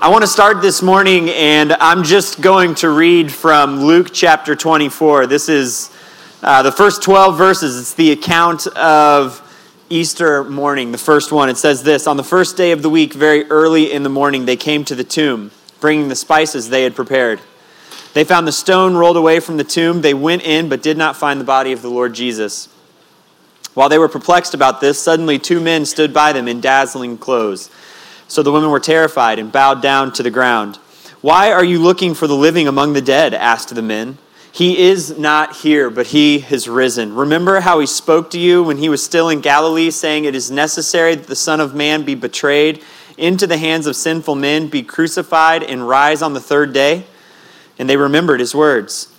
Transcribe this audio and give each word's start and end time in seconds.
I 0.00 0.10
want 0.10 0.22
to 0.22 0.28
start 0.28 0.62
this 0.62 0.80
morning, 0.80 1.28
and 1.28 1.72
I'm 1.72 2.04
just 2.04 2.40
going 2.40 2.76
to 2.76 2.88
read 2.88 3.32
from 3.32 3.80
Luke 3.80 4.10
chapter 4.12 4.54
24. 4.54 5.26
This 5.26 5.48
is 5.48 5.90
uh, 6.40 6.62
the 6.62 6.70
first 6.70 7.02
12 7.02 7.36
verses. 7.36 7.76
It's 7.80 7.94
the 7.94 8.12
account 8.12 8.68
of 8.68 9.42
Easter 9.90 10.44
morning, 10.44 10.92
the 10.92 10.98
first 10.98 11.32
one. 11.32 11.48
It 11.48 11.56
says 11.56 11.82
this 11.82 12.06
On 12.06 12.16
the 12.16 12.22
first 12.22 12.56
day 12.56 12.70
of 12.70 12.82
the 12.82 12.88
week, 12.88 13.12
very 13.12 13.50
early 13.50 13.90
in 13.90 14.04
the 14.04 14.08
morning, 14.08 14.46
they 14.46 14.54
came 14.54 14.84
to 14.84 14.94
the 14.94 15.02
tomb, 15.02 15.50
bringing 15.80 16.06
the 16.06 16.14
spices 16.14 16.68
they 16.68 16.84
had 16.84 16.94
prepared. 16.94 17.40
They 18.14 18.22
found 18.22 18.46
the 18.46 18.52
stone 18.52 18.94
rolled 18.94 19.16
away 19.16 19.40
from 19.40 19.56
the 19.56 19.64
tomb. 19.64 20.02
They 20.02 20.14
went 20.14 20.42
in, 20.42 20.68
but 20.68 20.80
did 20.80 20.96
not 20.96 21.16
find 21.16 21.40
the 21.40 21.44
body 21.44 21.72
of 21.72 21.82
the 21.82 21.90
Lord 21.90 22.14
Jesus. 22.14 22.68
While 23.74 23.88
they 23.88 23.98
were 23.98 24.08
perplexed 24.08 24.54
about 24.54 24.80
this, 24.80 25.00
suddenly 25.00 25.40
two 25.40 25.58
men 25.58 25.84
stood 25.86 26.14
by 26.14 26.32
them 26.32 26.46
in 26.46 26.60
dazzling 26.60 27.18
clothes. 27.18 27.68
So 28.28 28.42
the 28.42 28.52
women 28.52 28.70
were 28.70 28.80
terrified 28.80 29.38
and 29.38 29.50
bowed 29.50 29.82
down 29.82 30.12
to 30.12 30.22
the 30.22 30.30
ground. 30.30 30.76
Why 31.20 31.50
are 31.50 31.64
you 31.64 31.80
looking 31.80 32.14
for 32.14 32.26
the 32.26 32.36
living 32.36 32.68
among 32.68 32.92
the 32.92 33.02
dead? 33.02 33.34
asked 33.34 33.74
the 33.74 33.82
men. 33.82 34.18
He 34.52 34.78
is 34.78 35.18
not 35.18 35.56
here, 35.56 35.90
but 35.90 36.08
he 36.08 36.40
has 36.40 36.68
risen. 36.68 37.14
Remember 37.14 37.60
how 37.60 37.80
he 37.80 37.86
spoke 37.86 38.30
to 38.30 38.38
you 38.40 38.62
when 38.62 38.78
he 38.78 38.88
was 38.88 39.02
still 39.02 39.28
in 39.28 39.40
Galilee, 39.40 39.90
saying, 39.90 40.24
It 40.24 40.34
is 40.34 40.50
necessary 40.50 41.14
that 41.14 41.26
the 41.26 41.36
Son 41.36 41.60
of 41.60 41.74
Man 41.74 42.04
be 42.04 42.14
betrayed 42.14 42.82
into 43.16 43.46
the 43.46 43.58
hands 43.58 43.86
of 43.86 43.96
sinful 43.96 44.34
men, 44.36 44.68
be 44.68 44.82
crucified, 44.82 45.62
and 45.62 45.88
rise 45.88 46.22
on 46.22 46.34
the 46.34 46.40
third 46.40 46.72
day? 46.72 47.04
And 47.78 47.88
they 47.88 47.96
remembered 47.96 48.40
his 48.40 48.54
words. 48.54 49.12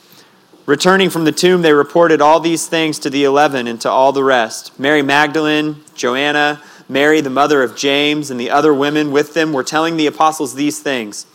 Returning 0.65 1.09
from 1.09 1.25
the 1.25 1.31
tomb, 1.31 1.61
they 1.61 1.73
reported 1.73 2.21
all 2.21 2.39
these 2.39 2.67
things 2.67 2.99
to 2.99 3.09
the 3.09 3.23
eleven 3.23 3.65
and 3.65 3.81
to 3.81 3.89
all 3.89 4.11
the 4.11 4.23
rest 4.23 4.77
Mary 4.79 5.01
Magdalene, 5.01 5.83
Joanna, 5.95 6.61
Mary, 6.89 7.21
the 7.21 7.29
mother 7.29 7.61
of 7.61 7.75
James, 7.75 8.31
and 8.31 8.39
the 8.39 8.49
other 8.49 8.73
women 8.73 9.11
with 9.11 9.35
them 9.35 9.53
were 9.53 9.63
telling 9.63 9.95
the 9.95 10.07
apostles 10.07 10.55
these 10.55 10.79
things. 10.79 11.27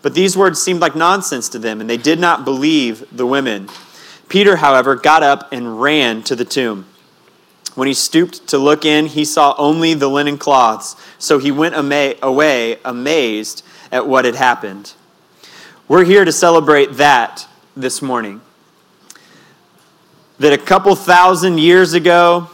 But 0.00 0.14
these 0.14 0.36
words 0.36 0.60
seemed 0.60 0.80
like 0.80 0.96
nonsense 0.96 1.48
to 1.50 1.58
them, 1.58 1.80
and 1.80 1.88
they 1.88 1.98
did 1.98 2.18
not 2.18 2.44
believe 2.44 3.04
the 3.12 3.26
women. 3.26 3.68
Peter, 4.28 4.56
however, 4.56 4.96
got 4.96 5.22
up 5.22 5.52
and 5.52 5.80
ran 5.80 6.22
to 6.22 6.34
the 6.34 6.44
tomb. 6.44 6.86
When 7.74 7.86
he 7.88 7.94
stooped 7.94 8.46
to 8.48 8.58
look 8.58 8.84
in, 8.84 9.06
he 9.06 9.24
saw 9.24 9.54
only 9.58 9.94
the 9.94 10.08
linen 10.08 10.38
cloths, 10.38 10.96
so 11.18 11.38
he 11.38 11.50
went 11.50 11.74
away 11.76 12.78
amazed 12.84 13.62
at 13.92 14.06
what 14.06 14.24
had 14.24 14.36
happened. 14.36 14.94
We're 15.86 16.04
here 16.04 16.24
to 16.24 16.32
celebrate 16.32 16.94
that 16.94 17.46
this 17.76 18.00
morning. 18.00 18.40
That 20.38 20.52
a 20.52 20.58
couple 20.58 20.94
thousand 20.94 21.58
years 21.58 21.92
ago, 21.92 22.48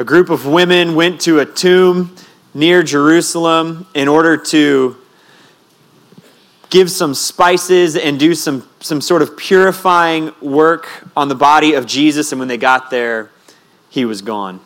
a 0.00 0.04
group 0.04 0.30
of 0.30 0.46
women 0.46 0.94
went 0.94 1.20
to 1.20 1.40
a 1.40 1.44
tomb 1.44 2.16
near 2.54 2.82
Jerusalem 2.82 3.86
in 3.92 4.08
order 4.08 4.38
to 4.38 4.96
give 6.70 6.90
some 6.90 7.12
spices 7.12 7.96
and 7.98 8.18
do 8.18 8.34
some, 8.34 8.66
some 8.80 9.02
sort 9.02 9.20
of 9.20 9.36
purifying 9.36 10.32
work 10.40 10.88
on 11.14 11.28
the 11.28 11.34
body 11.34 11.74
of 11.74 11.84
Jesus. 11.84 12.32
And 12.32 12.38
when 12.38 12.48
they 12.48 12.56
got 12.56 12.90
there, 12.90 13.30
he 13.90 14.06
was 14.06 14.22
gone. 14.22 14.60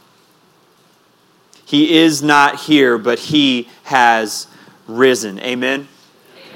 He 1.65 1.97
is 1.99 2.23
not 2.23 2.61
here, 2.61 2.97
but 2.97 3.19
he 3.19 3.69
has 3.83 4.47
risen. 4.87 5.41
Amen. 5.41 5.89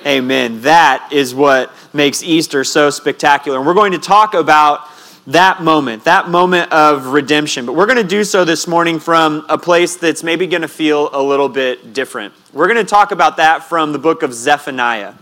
Amen. 0.07 0.61
That 0.61 1.09
is 1.13 1.35
what 1.35 1.73
makes 1.93 2.23
Easter 2.23 2.63
so 2.63 2.91
spectacular. 2.91 3.59
And 3.59 3.67
we're 3.67 3.75
going 3.75 3.91
to 3.91 3.99
talk 3.99 4.35
about 4.35 4.87
that 5.29 5.63
moment, 5.63 6.05
that 6.05 6.31
moment 6.31 6.73
of 6.73 7.09
redemption. 7.09 7.67
But 7.67 7.75
we're 7.75 7.85
going 7.85 7.99
to 7.99 8.03
do 8.03 8.25
so 8.25 8.47
this 8.47 8.67
morning 8.67 8.99
from 8.99 9.45
a 9.51 9.59
place 9.59 9.97
that's 9.97 10.23
maybe 10.23 10.47
going 10.47 10.63
to 10.63 10.69
feel 10.69 11.11
a 11.13 11.23
little 11.23 11.51
bit 11.51 11.93
different. 11.93 12.33
We're 12.55 12.67
going 12.67 12.79
to 12.79 12.91
talk 12.91 13.13
about 13.13 13.37
that 13.37 13.63
from 13.65 13.93
the 13.93 13.99
book 13.99 14.23
of 14.23 14.33
Zephaniah. 14.33 15.13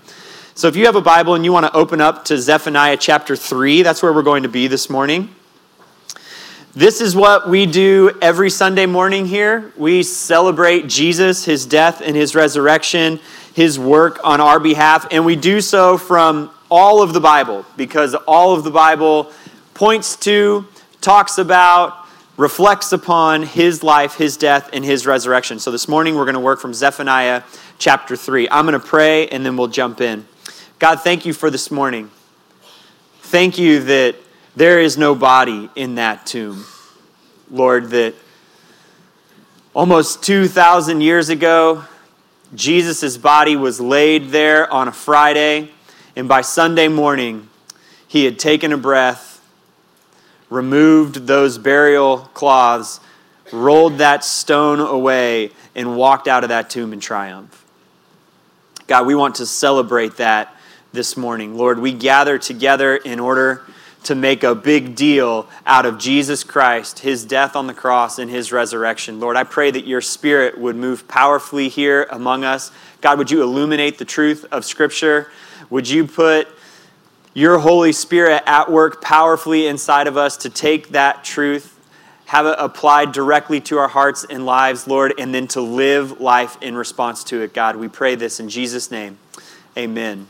So 0.54 0.68
if 0.68 0.76
you 0.76 0.86
have 0.86 0.94
a 0.94 1.00
Bible 1.00 1.34
and 1.34 1.44
you 1.44 1.52
want 1.52 1.66
to 1.66 1.74
open 1.74 2.00
up 2.00 2.24
to 2.26 2.38
Zephaniah 2.38 2.96
chapter 2.96 3.34
3, 3.34 3.82
that's 3.82 4.00
where 4.00 4.12
we're 4.12 4.22
going 4.22 4.44
to 4.44 4.48
be 4.48 4.68
this 4.68 4.88
morning. 4.88 5.28
This 6.72 7.00
is 7.00 7.16
what 7.16 7.48
we 7.48 7.66
do 7.66 8.16
every 8.22 8.50
Sunday 8.50 8.86
morning 8.86 9.26
here. 9.26 9.72
We 9.76 10.04
celebrate 10.04 10.86
Jesus, 10.86 11.44
his 11.44 11.66
death 11.66 12.00
and 12.00 12.14
his 12.14 12.36
resurrection, 12.36 13.18
his 13.54 13.76
work 13.76 14.20
on 14.22 14.40
our 14.40 14.60
behalf, 14.60 15.08
and 15.10 15.26
we 15.26 15.34
do 15.34 15.60
so 15.60 15.98
from 15.98 16.52
all 16.70 17.02
of 17.02 17.12
the 17.12 17.20
Bible 17.20 17.64
because 17.76 18.14
all 18.14 18.54
of 18.54 18.62
the 18.62 18.70
Bible 18.70 19.32
points 19.76 20.16
to, 20.16 20.66
talks 21.02 21.36
about, 21.36 22.06
reflects 22.38 22.92
upon 22.92 23.42
his 23.42 23.82
life, 23.82 24.14
his 24.14 24.38
death, 24.38 24.70
and 24.72 24.82
his 24.82 25.06
resurrection. 25.06 25.58
So 25.58 25.70
this 25.70 25.86
morning 25.86 26.16
we're 26.16 26.24
going 26.24 26.34
to 26.34 26.40
work 26.40 26.60
from 26.60 26.72
Zephaniah 26.72 27.42
chapter 27.78 28.16
3. 28.16 28.48
I'm 28.50 28.66
going 28.66 28.80
to 28.80 28.84
pray 28.84 29.28
and 29.28 29.44
then 29.44 29.54
we'll 29.58 29.68
jump 29.68 30.00
in. 30.00 30.26
God, 30.78 31.02
thank 31.02 31.26
you 31.26 31.34
for 31.34 31.50
this 31.50 31.70
morning. 31.70 32.10
Thank 33.20 33.58
you 33.58 33.80
that 33.80 34.16
there 34.56 34.80
is 34.80 34.96
no 34.96 35.14
body 35.14 35.68
in 35.76 35.96
that 35.96 36.24
tomb. 36.24 36.64
Lord, 37.50 37.90
that 37.90 38.14
almost 39.74 40.22
2,000 40.22 41.02
years 41.02 41.28
ago, 41.28 41.84
Jesus' 42.54 43.18
body 43.18 43.56
was 43.56 43.78
laid 43.78 44.30
there 44.30 44.72
on 44.72 44.88
a 44.88 44.92
Friday, 44.92 45.70
and 46.16 46.26
by 46.26 46.40
Sunday 46.40 46.88
morning, 46.88 47.50
he 48.08 48.24
had 48.24 48.38
taken 48.38 48.72
a 48.72 48.78
breath 48.78 49.35
removed 50.50 51.26
those 51.26 51.58
burial 51.58 52.18
cloths, 52.34 53.00
rolled 53.52 53.98
that 53.98 54.24
stone 54.24 54.80
away, 54.80 55.50
and 55.74 55.96
walked 55.96 56.28
out 56.28 56.42
of 56.42 56.48
that 56.48 56.70
tomb 56.70 56.92
in 56.92 57.00
triumph. 57.00 57.64
God, 58.86 59.06
we 59.06 59.14
want 59.14 59.36
to 59.36 59.46
celebrate 59.46 60.16
that 60.18 60.54
this 60.92 61.16
morning. 61.16 61.56
Lord, 61.56 61.78
we 61.78 61.92
gather 61.92 62.38
together 62.38 62.96
in 62.96 63.18
order 63.18 63.62
to 64.04 64.14
make 64.14 64.44
a 64.44 64.54
big 64.54 64.94
deal 64.94 65.48
out 65.66 65.84
of 65.84 65.98
Jesus 65.98 66.44
Christ, 66.44 67.00
his 67.00 67.24
death 67.24 67.56
on 67.56 67.66
the 67.66 67.74
cross, 67.74 68.20
and 68.20 68.30
his 68.30 68.52
resurrection. 68.52 69.18
Lord, 69.18 69.36
I 69.36 69.42
pray 69.42 69.72
that 69.72 69.84
your 69.84 70.00
spirit 70.00 70.56
would 70.56 70.76
move 70.76 71.08
powerfully 71.08 71.68
here 71.68 72.06
among 72.10 72.44
us. 72.44 72.70
God, 73.00 73.18
would 73.18 73.32
you 73.32 73.42
illuminate 73.42 73.98
the 73.98 74.04
truth 74.04 74.44
of 74.52 74.64
Scripture? 74.64 75.32
Would 75.70 75.88
you 75.88 76.06
put 76.06 76.46
your 77.36 77.58
Holy 77.58 77.92
Spirit 77.92 78.42
at 78.46 78.72
work 78.72 79.02
powerfully 79.02 79.66
inside 79.66 80.06
of 80.06 80.16
us 80.16 80.38
to 80.38 80.48
take 80.48 80.88
that 80.88 81.22
truth, 81.22 81.78
have 82.24 82.46
it 82.46 82.56
applied 82.58 83.12
directly 83.12 83.60
to 83.60 83.76
our 83.76 83.88
hearts 83.88 84.24
and 84.24 84.46
lives, 84.46 84.86
Lord, 84.86 85.12
and 85.18 85.34
then 85.34 85.46
to 85.48 85.60
live 85.60 86.18
life 86.18 86.56
in 86.62 86.74
response 86.74 87.22
to 87.24 87.42
it, 87.42 87.52
God. 87.52 87.76
We 87.76 87.88
pray 87.88 88.14
this 88.14 88.40
in 88.40 88.48
Jesus' 88.48 88.90
name. 88.90 89.18
Amen. 89.76 90.28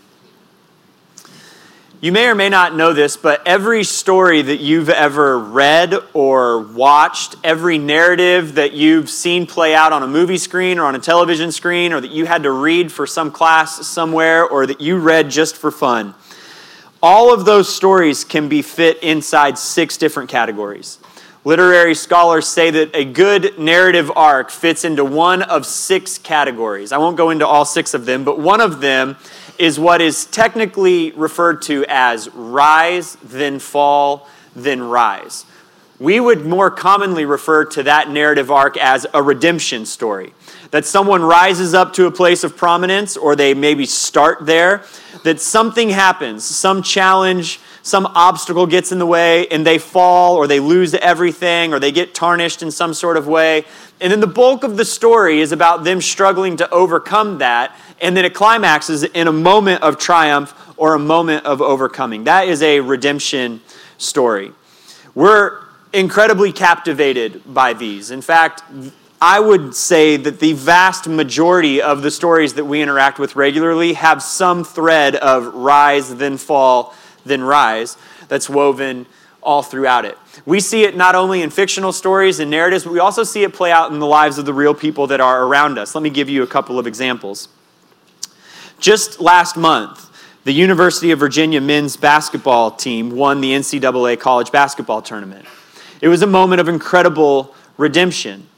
You 2.00 2.10
may 2.10 2.26
or 2.26 2.34
may 2.34 2.48
not 2.48 2.74
know 2.74 2.92
this, 2.92 3.16
but 3.16 3.40
every 3.46 3.84
story 3.84 4.42
that 4.42 4.56
you've 4.56 4.90
ever 4.90 5.38
read 5.38 5.94
or 6.12 6.58
watched, 6.58 7.36
every 7.44 7.78
narrative 7.78 8.56
that 8.56 8.72
you've 8.72 9.08
seen 9.08 9.46
play 9.46 9.76
out 9.76 9.92
on 9.92 10.02
a 10.02 10.08
movie 10.08 10.38
screen 10.38 10.80
or 10.80 10.86
on 10.86 10.96
a 10.96 10.98
television 10.98 11.52
screen, 11.52 11.92
or 11.92 12.00
that 12.00 12.10
you 12.10 12.26
had 12.26 12.42
to 12.42 12.50
read 12.50 12.90
for 12.90 13.06
some 13.06 13.30
class 13.30 13.86
somewhere, 13.86 14.44
or 14.44 14.66
that 14.66 14.80
you 14.80 14.98
read 14.98 15.30
just 15.30 15.56
for 15.56 15.70
fun, 15.70 16.16
all 17.02 17.32
of 17.32 17.44
those 17.44 17.74
stories 17.74 18.24
can 18.24 18.48
be 18.48 18.62
fit 18.62 19.02
inside 19.02 19.58
six 19.58 19.96
different 19.96 20.28
categories. 20.28 20.98
Literary 21.44 21.94
scholars 21.94 22.48
say 22.48 22.70
that 22.72 22.90
a 22.94 23.04
good 23.04 23.56
narrative 23.58 24.10
arc 24.16 24.50
fits 24.50 24.84
into 24.84 25.04
one 25.04 25.42
of 25.42 25.64
six 25.64 26.18
categories. 26.18 26.90
I 26.90 26.98
won't 26.98 27.16
go 27.16 27.30
into 27.30 27.46
all 27.46 27.64
six 27.64 27.94
of 27.94 28.04
them, 28.04 28.24
but 28.24 28.40
one 28.40 28.60
of 28.60 28.80
them 28.80 29.16
is 29.58 29.78
what 29.78 30.00
is 30.00 30.26
technically 30.26 31.12
referred 31.12 31.62
to 31.62 31.84
as 31.88 32.28
rise, 32.30 33.16
then 33.22 33.60
fall, 33.60 34.28
then 34.56 34.82
rise. 34.82 35.44
We 36.00 36.18
would 36.18 36.44
more 36.44 36.70
commonly 36.70 37.24
refer 37.24 37.64
to 37.66 37.82
that 37.84 38.10
narrative 38.10 38.50
arc 38.50 38.76
as 38.76 39.06
a 39.14 39.22
redemption 39.22 39.86
story. 39.86 40.34
That 40.70 40.84
someone 40.84 41.22
rises 41.22 41.74
up 41.74 41.92
to 41.94 42.06
a 42.06 42.10
place 42.10 42.44
of 42.44 42.56
prominence, 42.56 43.16
or 43.16 43.36
they 43.36 43.54
maybe 43.54 43.86
start 43.86 44.46
there, 44.46 44.84
that 45.24 45.40
something 45.40 45.90
happens, 45.90 46.44
some 46.44 46.82
challenge, 46.82 47.60
some 47.82 48.06
obstacle 48.06 48.66
gets 48.66 48.90
in 48.90 48.98
the 48.98 49.06
way, 49.06 49.46
and 49.48 49.64
they 49.64 49.78
fall, 49.78 50.36
or 50.36 50.46
they 50.46 50.58
lose 50.58 50.92
everything, 50.94 51.72
or 51.72 51.78
they 51.78 51.92
get 51.92 52.14
tarnished 52.14 52.62
in 52.62 52.70
some 52.70 52.92
sort 52.92 53.16
of 53.16 53.28
way. 53.28 53.64
And 54.00 54.12
then 54.12 54.20
the 54.20 54.26
bulk 54.26 54.64
of 54.64 54.76
the 54.76 54.84
story 54.84 55.40
is 55.40 55.52
about 55.52 55.84
them 55.84 56.00
struggling 56.00 56.56
to 56.56 56.68
overcome 56.70 57.38
that, 57.38 57.76
and 58.00 58.16
then 58.16 58.24
it 58.24 58.34
climaxes 58.34 59.04
in 59.04 59.28
a 59.28 59.32
moment 59.32 59.82
of 59.82 59.98
triumph 59.98 60.52
or 60.76 60.94
a 60.94 60.98
moment 60.98 61.46
of 61.46 61.62
overcoming. 61.62 62.24
That 62.24 62.48
is 62.48 62.60
a 62.60 62.80
redemption 62.80 63.60
story. 63.98 64.52
We're 65.14 65.60
incredibly 65.92 66.52
captivated 66.52 67.42
by 67.54 67.72
these. 67.72 68.10
In 68.10 68.20
fact, 68.20 68.62
I 69.20 69.40
would 69.40 69.74
say 69.74 70.16
that 70.18 70.40
the 70.40 70.52
vast 70.52 71.08
majority 71.08 71.80
of 71.80 72.02
the 72.02 72.10
stories 72.10 72.54
that 72.54 72.64
we 72.64 72.82
interact 72.82 73.18
with 73.18 73.34
regularly 73.34 73.94
have 73.94 74.22
some 74.22 74.62
thread 74.62 75.16
of 75.16 75.54
rise, 75.54 76.14
then 76.16 76.36
fall, 76.36 76.94
then 77.24 77.42
rise 77.42 77.96
that's 78.28 78.50
woven 78.50 79.06
all 79.42 79.62
throughout 79.62 80.04
it. 80.04 80.18
We 80.44 80.60
see 80.60 80.82
it 80.82 80.96
not 80.96 81.14
only 81.14 81.40
in 81.40 81.50
fictional 81.50 81.92
stories 81.92 82.40
and 82.40 82.50
narratives, 82.50 82.84
but 82.84 82.92
we 82.92 82.98
also 82.98 83.22
see 83.22 83.44
it 83.44 83.54
play 83.54 83.70
out 83.70 83.92
in 83.92 84.00
the 84.00 84.06
lives 84.06 84.38
of 84.38 84.44
the 84.44 84.52
real 84.52 84.74
people 84.74 85.06
that 85.06 85.20
are 85.20 85.44
around 85.44 85.78
us. 85.78 85.94
Let 85.94 86.02
me 86.02 86.10
give 86.10 86.28
you 86.28 86.42
a 86.42 86.46
couple 86.46 86.78
of 86.78 86.86
examples. 86.86 87.48
Just 88.78 89.20
last 89.20 89.56
month, 89.56 90.10
the 90.44 90.52
University 90.52 91.10
of 91.10 91.18
Virginia 91.18 91.60
men's 91.60 91.96
basketball 91.96 92.70
team 92.70 93.10
won 93.10 93.40
the 93.40 93.52
NCAA 93.52 94.20
college 94.20 94.52
basketball 94.52 95.00
tournament. 95.00 95.46
It 96.00 96.08
was 96.08 96.22
a 96.22 96.26
moment 96.26 96.60
of 96.60 96.68
incredible 96.68 97.54
redemption. 97.78 98.48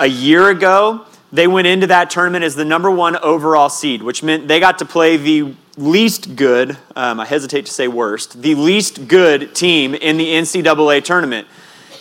A 0.00 0.06
year 0.06 0.48
ago, 0.50 1.06
they 1.32 1.46
went 1.46 1.66
into 1.66 1.86
that 1.88 2.10
tournament 2.10 2.44
as 2.44 2.54
the 2.54 2.64
number 2.64 2.90
one 2.90 3.16
overall 3.16 3.68
seed, 3.68 4.02
which 4.02 4.22
meant 4.22 4.48
they 4.48 4.58
got 4.60 4.78
to 4.78 4.84
play 4.84 5.16
the 5.16 5.54
least 5.76 6.36
good, 6.36 6.76
um, 6.96 7.20
I 7.20 7.26
hesitate 7.26 7.66
to 7.66 7.72
say 7.72 7.88
worst, 7.88 8.40
the 8.40 8.54
least 8.54 9.08
good 9.08 9.54
team 9.54 9.94
in 9.94 10.16
the 10.16 10.26
NCAA 10.26 11.02
tournament. 11.02 11.46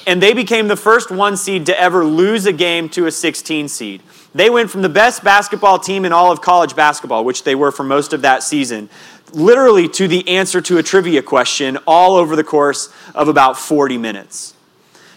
And 0.05 0.21
they 0.21 0.33
became 0.33 0.67
the 0.67 0.75
first 0.75 1.11
one 1.11 1.37
seed 1.37 1.65
to 1.67 1.79
ever 1.79 2.03
lose 2.03 2.45
a 2.45 2.53
game 2.53 2.89
to 2.89 3.05
a 3.05 3.11
16 3.11 3.67
seed. 3.67 4.03
They 4.35 4.49
went 4.49 4.69
from 4.69 4.81
the 4.81 4.89
best 4.89 5.23
basketball 5.23 5.79
team 5.79 6.03
in 6.03 6.11
all 6.11 6.31
of 6.31 6.41
college 6.41 6.75
basketball, 6.75 7.23
which 7.23 7.43
they 7.43 7.55
were 7.55 7.71
for 7.71 7.83
most 7.83 8.11
of 8.11 8.23
that 8.23 8.43
season, 8.43 8.89
literally 9.33 9.87
to 9.89 10.07
the 10.07 10.27
answer 10.27 10.61
to 10.61 10.77
a 10.77 10.83
trivia 10.83 11.21
question 11.21 11.77
all 11.87 12.15
over 12.15 12.35
the 12.35 12.43
course 12.43 12.91
of 13.15 13.27
about 13.27 13.57
40 13.57 13.97
minutes. 13.97 14.53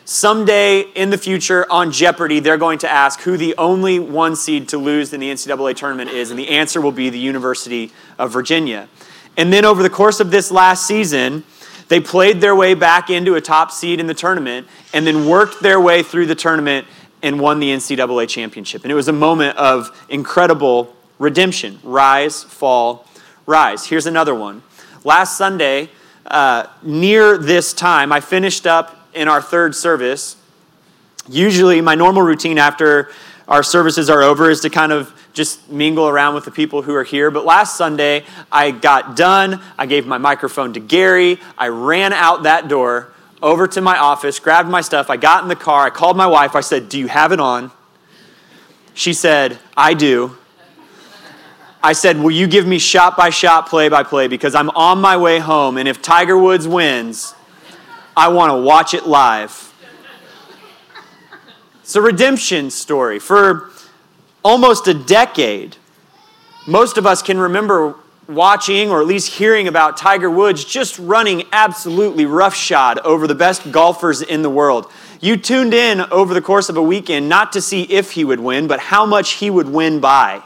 Someday 0.08 0.82
in 0.94 1.10
the 1.10 1.18
future 1.18 1.66
on 1.68 1.90
Jeopardy, 1.90 2.38
they're 2.38 2.56
going 2.56 2.78
to 2.78 2.88
ask 2.88 3.22
who 3.22 3.36
the 3.36 3.56
only 3.58 3.98
one 3.98 4.36
seed 4.36 4.68
to 4.68 4.78
lose 4.78 5.12
in 5.12 5.18
the 5.18 5.32
NCAA 5.32 5.74
tournament 5.74 6.10
is, 6.10 6.30
and 6.30 6.38
the 6.38 6.50
answer 6.50 6.80
will 6.80 6.92
be 6.92 7.10
the 7.10 7.18
University 7.18 7.90
of 8.16 8.32
Virginia. 8.32 8.88
And 9.36 9.52
then 9.52 9.64
over 9.64 9.82
the 9.82 9.90
course 9.90 10.20
of 10.20 10.30
this 10.30 10.52
last 10.52 10.86
season, 10.86 11.42
they 11.88 11.98
played 11.98 12.40
their 12.40 12.54
way 12.54 12.74
back 12.74 13.10
into 13.10 13.34
a 13.34 13.40
top 13.40 13.72
seed 13.72 13.98
in 13.98 14.06
the 14.06 14.14
tournament 14.14 14.68
and 14.94 15.04
then 15.04 15.26
worked 15.26 15.60
their 15.60 15.80
way 15.80 16.04
through 16.04 16.26
the 16.26 16.36
tournament 16.36 16.86
and 17.20 17.40
won 17.40 17.58
the 17.58 17.70
NCAA 17.70 18.28
championship. 18.28 18.84
And 18.84 18.92
it 18.92 18.94
was 18.94 19.08
a 19.08 19.12
moment 19.12 19.58
of 19.58 20.06
incredible 20.08 20.94
redemption 21.18 21.80
rise, 21.82 22.44
fall, 22.44 23.08
rise. 23.44 23.84
Here's 23.86 24.06
another 24.06 24.36
one. 24.36 24.62
Last 25.02 25.36
Sunday, 25.36 25.90
uh, 26.26 26.68
near 26.84 27.36
this 27.38 27.72
time, 27.72 28.12
I 28.12 28.20
finished 28.20 28.68
up 28.68 28.95
in 29.16 29.28
our 29.28 29.42
third 29.42 29.74
service. 29.74 30.36
Usually, 31.28 31.80
my 31.80 31.94
normal 31.94 32.22
routine 32.22 32.58
after 32.58 33.10
our 33.48 33.62
services 33.62 34.10
are 34.10 34.22
over 34.22 34.50
is 34.50 34.60
to 34.60 34.70
kind 34.70 34.92
of 34.92 35.12
just 35.32 35.70
mingle 35.70 36.08
around 36.08 36.34
with 36.34 36.44
the 36.44 36.50
people 36.50 36.82
who 36.82 36.94
are 36.94 37.04
here. 37.04 37.30
But 37.30 37.44
last 37.44 37.76
Sunday, 37.76 38.24
I 38.50 38.70
got 38.70 39.16
done. 39.16 39.60
I 39.78 39.86
gave 39.86 40.06
my 40.06 40.18
microphone 40.18 40.72
to 40.74 40.80
Gary. 40.80 41.38
I 41.58 41.68
ran 41.68 42.12
out 42.12 42.44
that 42.44 42.68
door 42.68 43.12
over 43.42 43.66
to 43.68 43.80
my 43.80 43.98
office, 43.98 44.38
grabbed 44.38 44.68
my 44.68 44.80
stuff. 44.80 45.10
I 45.10 45.16
got 45.16 45.42
in 45.42 45.48
the 45.48 45.56
car. 45.56 45.84
I 45.84 45.90
called 45.90 46.16
my 46.16 46.26
wife. 46.26 46.56
I 46.56 46.60
said, 46.60 46.88
Do 46.88 46.98
you 46.98 47.08
have 47.08 47.32
it 47.32 47.40
on? 47.40 47.70
She 48.94 49.12
said, 49.12 49.58
I 49.76 49.94
do. 49.94 50.36
I 51.82 51.92
said, 51.92 52.18
Will 52.18 52.30
you 52.30 52.46
give 52.46 52.66
me 52.66 52.78
shot 52.78 53.16
by 53.16 53.30
shot, 53.30 53.68
play 53.68 53.88
by 53.88 54.02
play? 54.02 54.26
Because 54.26 54.54
I'm 54.54 54.70
on 54.70 55.00
my 55.00 55.16
way 55.16 55.38
home. 55.38 55.76
And 55.76 55.86
if 55.86 56.00
Tiger 56.02 56.36
Woods 56.36 56.66
wins, 56.66 57.34
I 58.16 58.28
want 58.28 58.50
to 58.50 58.56
watch 58.56 58.94
it 58.94 59.06
live. 59.06 59.74
It's 61.82 61.94
a 61.94 62.00
redemption 62.00 62.70
story. 62.70 63.18
For 63.18 63.70
almost 64.42 64.88
a 64.88 64.94
decade, 64.94 65.76
most 66.66 66.96
of 66.96 67.06
us 67.06 67.20
can 67.20 67.38
remember 67.38 67.94
watching 68.26 68.90
or 68.90 69.00
at 69.00 69.06
least 69.06 69.34
hearing 69.34 69.68
about 69.68 69.98
Tiger 69.98 70.30
Woods 70.30 70.64
just 70.64 70.98
running 70.98 71.44
absolutely 71.52 72.24
roughshod 72.24 72.98
over 73.00 73.26
the 73.26 73.34
best 73.34 73.70
golfers 73.70 74.22
in 74.22 74.40
the 74.40 74.50
world. 74.50 74.90
You 75.20 75.36
tuned 75.36 75.74
in 75.74 76.00
over 76.00 76.32
the 76.32 76.40
course 76.40 76.70
of 76.70 76.76
a 76.78 76.82
weekend 76.82 77.28
not 77.28 77.52
to 77.52 77.60
see 77.60 77.82
if 77.82 78.12
he 78.12 78.24
would 78.24 78.40
win, 78.40 78.66
but 78.66 78.80
how 78.80 79.04
much 79.04 79.32
he 79.32 79.50
would 79.50 79.68
win 79.68 80.00
by. 80.00 80.42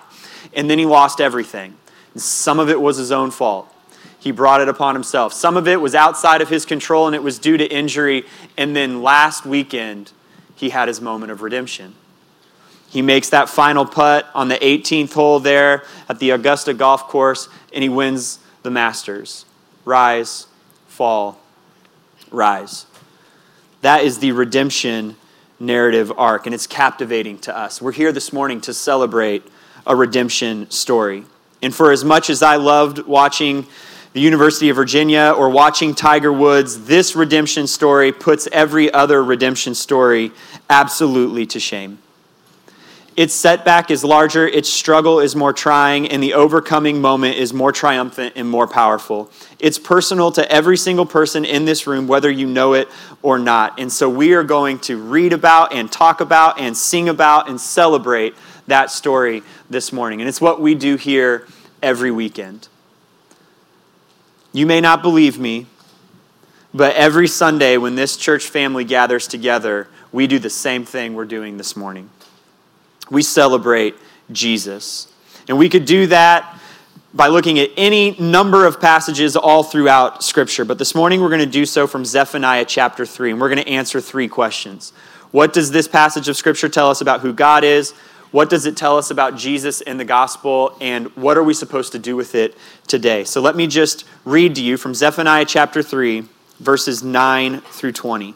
And 0.55 0.69
then 0.69 0.78
he 0.78 0.87
lost 0.87 1.20
everything. 1.20 1.76
Some 2.17 2.58
of 2.58 2.69
it 2.69 2.81
was 2.81 2.96
his 2.96 3.12
own 3.12 3.31
fault 3.31 3.72
he 4.20 4.31
brought 4.31 4.61
it 4.61 4.69
upon 4.69 4.94
himself. 4.94 5.32
Some 5.32 5.56
of 5.56 5.67
it 5.67 5.81
was 5.81 5.94
outside 5.94 6.43
of 6.43 6.49
his 6.49 6.64
control 6.64 7.06
and 7.06 7.17
it 7.17 7.22
was 7.22 7.38
due 7.38 7.56
to 7.56 7.67
injury. 7.67 8.25
And 8.56 8.76
then 8.76 9.02
last 9.02 9.46
weekend, 9.46 10.12
he 10.55 10.69
had 10.69 10.88
his 10.88 11.00
moment 11.00 11.32
of 11.32 11.40
redemption. 11.40 11.94
He 12.90 13.02
makes 13.02 13.31
that 13.31 13.49
final 13.49 13.87
putt 13.87 14.28
on 14.34 14.49
the 14.49 14.56
18th 14.56 15.14
hole 15.14 15.40
there 15.40 15.84
at 16.08 16.19
the 16.19 16.31
Augusta 16.31 16.75
Golf 16.75 17.06
Course, 17.06 17.49
and 17.72 17.82
he 17.82 17.88
wins 17.88 18.40
the 18.62 18.70
Masters. 18.70 19.46
Rise, 19.84 20.49
fall, 20.88 21.40
rise. 22.31 22.87
That 23.81 24.02
is 24.02 24.19
the 24.19 24.32
redemption 24.32 25.17
narrative 25.61 26.12
arc, 26.17 26.46
and 26.46 26.55
it's 26.55 26.67
captivating 26.67 27.38
to 27.38 27.56
us. 27.56 27.81
We're 27.81 27.93
here 27.93 28.12
this 28.12 28.32
morning 28.32 28.61
to 28.62 28.75
celebrate 28.75 29.44
a 29.87 29.94
redemption 29.94 30.69
story. 30.70 31.25
And 31.62 31.75
for 31.75 31.93
as 31.93 32.05
much 32.05 32.28
as 32.28 32.43
I 32.43 32.56
loved 32.56 32.99
watching 33.06 33.67
the 34.12 34.21
University 34.21 34.69
of 34.71 34.77
Virginia 34.77 35.33
or 35.37 35.49
watching 35.49 35.95
Tiger 35.95 36.33
Woods, 36.33 36.87
this 36.87 37.15
redemption 37.15 37.67
story 37.67 38.11
puts 38.11 38.49
every 38.51 38.93
other 38.93 39.23
redemption 39.23 39.75
story 39.75 40.33
absolutely 40.69 41.47
to 41.47 41.61
shame. 41.61 41.99
Its 43.17 43.35
setback 43.35 43.91
is 43.91 44.03
larger, 44.03 44.49
its 44.49 44.69
struggle 44.69 45.21
is 45.21 45.37
more 45.37 45.53
trying, 45.53 46.09
and 46.09 46.23
the 46.23 46.33
overcoming 46.33 47.01
moment 47.01 47.37
is 47.37 47.53
more 47.53 47.71
triumphant 47.71 48.33
and 48.35 48.49
more 48.49 48.67
powerful. 48.67 49.31
It's 49.59 49.79
personal 49.79 50.33
to 50.33 50.51
every 50.51 50.77
single 50.77 51.05
person 51.05 51.45
in 51.45 51.65
this 51.65 51.87
room, 51.87 52.06
whether 52.09 52.31
you 52.31 52.47
know 52.47 52.73
it 52.73 52.89
or 53.23 53.39
not. 53.39 53.79
And 53.79 53.93
so 53.93 54.09
we 54.09 54.33
are 54.33 54.45
going 54.45 54.79
to 54.81 54.97
read 54.97 55.33
about 55.33 55.73
and 55.75 55.91
talk 55.91 56.21
about 56.21 56.59
and 56.59 56.77
sing 56.77 57.09
about 57.09 57.49
and 57.49 57.61
celebrate 57.61 58.35
that 58.69 58.91
story 58.91 59.43
this 59.69 59.93
morning. 59.93 60.21
And 60.21 60.29
it's 60.29 60.41
what 60.41 60.61
we 60.61 60.75
do 60.75 60.97
here 60.97 61.47
every 61.83 62.11
weekend. 62.11 62.69
You 64.52 64.67
may 64.67 64.81
not 64.81 65.02
believe 65.02 65.38
me, 65.38 65.67
but 66.75 66.94
every 66.97 67.29
Sunday 67.29 67.76
when 67.76 67.94
this 67.94 68.17
church 68.17 68.49
family 68.49 68.85
gathers 68.85 69.26
together, 69.29 69.88
we 70.12 70.26
do 70.26 70.38
the 70.38 70.50
same 70.50 70.85
thing 70.85 71.14
we're 71.14 71.25
doing 71.25 71.56
this 71.56 71.76
morning. 71.76 72.11
We 73.11 73.23
celebrate 73.23 73.94
Jesus. 74.32 75.12
And 75.49 75.58
we 75.58 75.69
could 75.69 75.85
do 75.85 76.06
that 76.08 76.58
by 77.12 77.26
looking 77.26 77.58
at 77.58 77.70
any 77.76 78.12
number 78.20 78.67
of 78.67 78.81
passages 78.81 79.37
all 79.37 79.62
throughout 79.62 80.23
Scripture. 80.23 80.64
But 80.64 80.79
this 80.79 80.94
morning 80.94 81.20
we're 81.20 81.29
going 81.29 81.41
to 81.41 81.46
do 81.46 81.67
so 81.67 81.87
from 81.87 82.05
Zephaniah 82.05 82.64
chapter 82.64 83.05
3, 83.05 83.32
and 83.32 83.41
we're 83.41 83.49
going 83.49 83.62
to 83.62 83.69
answer 83.69 84.00
three 84.00 84.29
questions. 84.29 84.93
What 85.32 85.53
does 85.53 85.70
this 85.70 85.88
passage 85.88 86.29
of 86.29 86.37
Scripture 86.37 86.69
tell 86.69 86.91
us 86.91 87.00
about 87.00 87.20
who 87.20 87.32
God 87.32 87.64
is? 87.64 87.94
What 88.31 88.49
does 88.49 88.65
it 88.65 88.77
tell 88.77 88.97
us 88.97 89.11
about 89.11 89.37
Jesus 89.37 89.81
and 89.81 89.99
the 89.99 90.05
gospel? 90.05 90.77
And 90.81 91.09
what 91.17 91.37
are 91.37 91.43
we 91.43 91.55
supposed 91.55 91.93
to 91.93 91.99
do 91.99 92.15
with 92.15 92.35
it 92.35 92.56
today? 92.87 93.25
So 93.25 93.41
let 93.41 93.56
me 93.56 93.67
just 93.67 94.05
read 94.25 94.55
to 94.55 94.63
you 94.63 94.77
from 94.77 94.94
Zephaniah 94.94 95.44
chapter 95.44 95.82
3, 95.82 96.25
verses 96.60 97.03
9 97.03 97.60
through 97.60 97.93
20. 97.93 98.34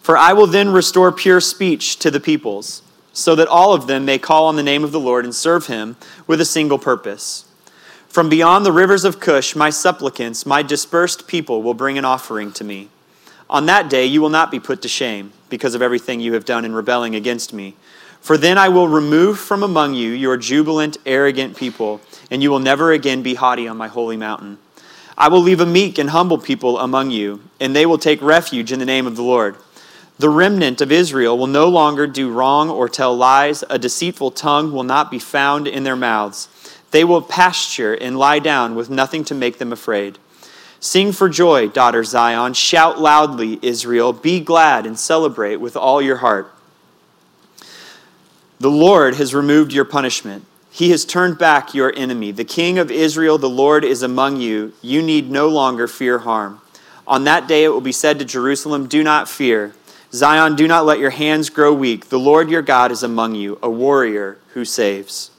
For 0.00 0.16
I 0.16 0.32
will 0.32 0.46
then 0.46 0.70
restore 0.70 1.10
pure 1.10 1.40
speech 1.40 1.96
to 1.98 2.10
the 2.10 2.20
peoples, 2.20 2.82
so 3.12 3.34
that 3.34 3.48
all 3.48 3.72
of 3.72 3.86
them 3.86 4.04
may 4.04 4.18
call 4.18 4.46
on 4.46 4.56
the 4.56 4.62
name 4.62 4.84
of 4.84 4.92
the 4.92 5.00
Lord 5.00 5.24
and 5.24 5.34
serve 5.34 5.66
him 5.66 5.96
with 6.26 6.40
a 6.40 6.44
single 6.44 6.78
purpose. 6.78 7.44
From 8.08 8.28
beyond 8.28 8.64
the 8.64 8.72
rivers 8.72 9.04
of 9.04 9.20
Cush, 9.20 9.56
my 9.56 9.70
supplicants, 9.70 10.46
my 10.46 10.62
dispersed 10.62 11.26
people, 11.26 11.62
will 11.62 11.74
bring 11.74 11.98
an 11.98 12.04
offering 12.04 12.52
to 12.52 12.64
me. 12.64 12.88
On 13.48 13.66
that 13.66 13.90
day, 13.90 14.06
you 14.06 14.20
will 14.20 14.28
not 14.28 14.50
be 14.50 14.60
put 14.60 14.82
to 14.82 14.88
shame 14.88 15.32
because 15.50 15.74
of 15.74 15.82
everything 15.82 16.20
you 16.20 16.34
have 16.34 16.44
done 16.44 16.64
in 16.64 16.74
rebelling 16.74 17.14
against 17.14 17.52
me. 17.52 17.74
For 18.22 18.38
then 18.38 18.56
I 18.56 18.68
will 18.68 18.86
remove 18.86 19.40
from 19.40 19.64
among 19.64 19.94
you 19.94 20.10
your 20.10 20.36
jubilant, 20.36 20.96
arrogant 21.04 21.56
people, 21.56 22.00
and 22.30 22.40
you 22.40 22.50
will 22.50 22.60
never 22.60 22.92
again 22.92 23.22
be 23.22 23.34
haughty 23.34 23.66
on 23.66 23.76
my 23.76 23.88
holy 23.88 24.16
mountain. 24.16 24.58
I 25.18 25.28
will 25.28 25.40
leave 25.40 25.60
a 25.60 25.66
meek 25.66 25.98
and 25.98 26.10
humble 26.10 26.38
people 26.38 26.78
among 26.78 27.10
you, 27.10 27.42
and 27.58 27.74
they 27.74 27.84
will 27.84 27.98
take 27.98 28.22
refuge 28.22 28.70
in 28.70 28.78
the 28.78 28.86
name 28.86 29.08
of 29.08 29.16
the 29.16 29.24
Lord. 29.24 29.56
The 30.20 30.30
remnant 30.30 30.80
of 30.80 30.92
Israel 30.92 31.36
will 31.36 31.48
no 31.48 31.68
longer 31.68 32.06
do 32.06 32.30
wrong 32.30 32.70
or 32.70 32.88
tell 32.88 33.16
lies. 33.16 33.64
A 33.68 33.76
deceitful 33.76 34.30
tongue 34.30 34.70
will 34.70 34.84
not 34.84 35.10
be 35.10 35.18
found 35.18 35.66
in 35.66 35.82
their 35.82 35.96
mouths. 35.96 36.48
They 36.92 37.02
will 37.02 37.22
pasture 37.22 37.94
and 37.94 38.16
lie 38.16 38.38
down 38.38 38.76
with 38.76 38.88
nothing 38.88 39.24
to 39.24 39.34
make 39.34 39.58
them 39.58 39.72
afraid. 39.72 40.18
Sing 40.78 41.10
for 41.10 41.28
joy, 41.28 41.68
daughter 41.68 42.04
Zion. 42.04 42.54
Shout 42.54 43.00
loudly, 43.00 43.58
Israel. 43.62 44.12
Be 44.12 44.38
glad 44.38 44.86
and 44.86 44.96
celebrate 44.96 45.56
with 45.56 45.76
all 45.76 46.00
your 46.00 46.18
heart. 46.18 46.51
The 48.62 48.70
Lord 48.70 49.16
has 49.16 49.34
removed 49.34 49.72
your 49.72 49.84
punishment. 49.84 50.44
He 50.70 50.90
has 50.90 51.04
turned 51.04 51.36
back 51.36 51.74
your 51.74 51.92
enemy. 51.96 52.30
The 52.30 52.44
King 52.44 52.78
of 52.78 52.92
Israel, 52.92 53.36
the 53.36 53.48
Lord, 53.48 53.82
is 53.82 54.04
among 54.04 54.36
you. 54.36 54.72
You 54.80 55.02
need 55.02 55.32
no 55.32 55.48
longer 55.48 55.88
fear 55.88 56.20
harm. 56.20 56.60
On 57.04 57.24
that 57.24 57.48
day 57.48 57.64
it 57.64 57.70
will 57.70 57.80
be 57.80 57.90
said 57.90 58.20
to 58.20 58.24
Jerusalem, 58.24 58.86
Do 58.86 59.02
not 59.02 59.28
fear. 59.28 59.74
Zion, 60.12 60.54
do 60.54 60.68
not 60.68 60.86
let 60.86 61.00
your 61.00 61.10
hands 61.10 61.50
grow 61.50 61.74
weak. 61.74 62.08
The 62.08 62.20
Lord 62.20 62.50
your 62.50 62.62
God 62.62 62.92
is 62.92 63.02
among 63.02 63.34
you, 63.34 63.58
a 63.64 63.68
warrior 63.68 64.38
who 64.50 64.64
saves. 64.64 65.32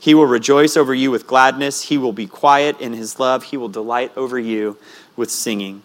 He 0.00 0.14
will 0.14 0.24
rejoice 0.24 0.74
over 0.74 0.94
you 0.94 1.10
with 1.10 1.26
gladness. 1.26 1.82
He 1.90 1.98
will 1.98 2.14
be 2.14 2.26
quiet 2.26 2.80
in 2.80 2.94
his 2.94 3.20
love. 3.20 3.44
He 3.44 3.58
will 3.58 3.68
delight 3.68 4.12
over 4.16 4.38
you 4.38 4.78
with 5.14 5.30
singing. 5.30 5.82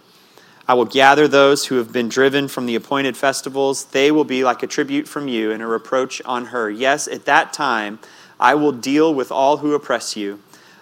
I 0.70 0.74
will 0.74 0.86
gather 0.86 1.30
those 1.30 1.68
who 1.68 1.76
have 1.76 1.94
been 1.94 2.10
driven 2.10 2.50
from 2.50 2.66
the 2.66 2.76
appointed 2.76 3.16
festivals. 3.16 3.86
They 3.86 4.12
will 4.12 4.26
be 4.26 4.44
like 4.44 4.62
a 4.64 4.68
tribute 4.68 5.08
from 5.08 5.30
you 5.30 5.52
and 5.52 5.64
a 5.64 5.68
reproach 5.68 6.22
on 6.26 6.48
her. 6.48 6.70
Yes, 6.70 7.08
at 7.08 7.24
that 7.26 7.54
time 7.54 8.00
I 8.38 8.54
will 8.56 8.74
deal 8.74 9.14
with 9.14 9.32
all 9.32 9.58
who 9.58 9.74
oppress 9.74 10.18
you. 10.18 10.42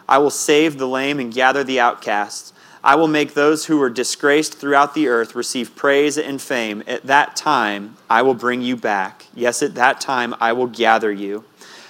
I 0.10 0.18
will 0.18 0.32
save 0.32 0.78
the 0.78 0.88
lame 0.88 1.20
and 1.20 1.34
gather 1.34 1.64
the 1.64 1.80
outcasts. 1.80 2.52
I 2.84 2.96
will 2.96 3.08
make 3.08 3.34
those 3.34 3.66
who 3.66 3.78
were 3.78 3.90
disgraced 3.90 4.56
throughout 4.56 4.96
the 4.96 5.08
earth 5.08 5.36
receive 5.36 5.76
praise 5.76 6.18
and 6.18 6.42
fame. 6.42 6.84
At 6.88 7.04
that 7.04 7.36
time, 7.36 7.98
I 8.10 8.24
will 8.24 8.36
bring 8.36 8.62
you 8.62 8.76
back. 8.76 9.26
Yes, 9.34 9.62
at 9.64 9.76
that 9.76 10.02
time, 10.02 10.36
I 10.40 10.54
will 10.54 10.68
gather 10.68 11.12
you. 11.12 11.46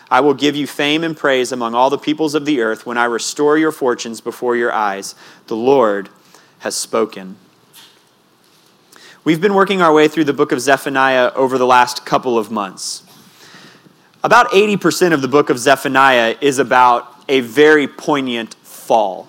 I 0.10 0.20
will 0.20 0.34
give 0.34 0.56
you 0.56 0.68
fame 0.68 1.04
and 1.04 1.16
praise 1.16 1.52
among 1.52 1.76
all 1.76 1.90
the 1.90 1.98
peoples 1.98 2.36
of 2.36 2.46
the 2.46 2.62
earth 2.62 2.86
when 2.86 2.98
I 2.98 3.06
restore 3.06 3.58
your 3.58 3.72
fortunes 3.72 4.22
before 4.22 4.56
your 4.56 4.72
eyes. 4.72 5.16
The 5.48 5.56
Lord 5.56 6.10
has 6.60 6.76
spoken. 6.76 7.38
We've 9.26 9.42
been 9.42 9.56
working 9.56 9.82
our 9.82 9.92
way 9.92 10.08
through 10.08 10.26
the 10.26 10.34
book 10.34 10.52
of 10.52 10.62
Zephaniah 10.62 11.32
over 11.34 11.58
the 11.58 11.66
last 11.66 12.06
couple 12.06 12.38
of 12.38 12.52
months. 12.52 13.02
About 14.24 14.52
80% 14.52 15.14
of 15.14 15.24
the 15.24 15.28
book 15.28 15.50
of 15.50 15.58
Zephaniah 15.58 16.36
is 16.42 16.60
about 16.60 17.12
a 17.28 17.40
very 17.40 17.88
poignant 17.88 18.54
fall. 18.54 19.28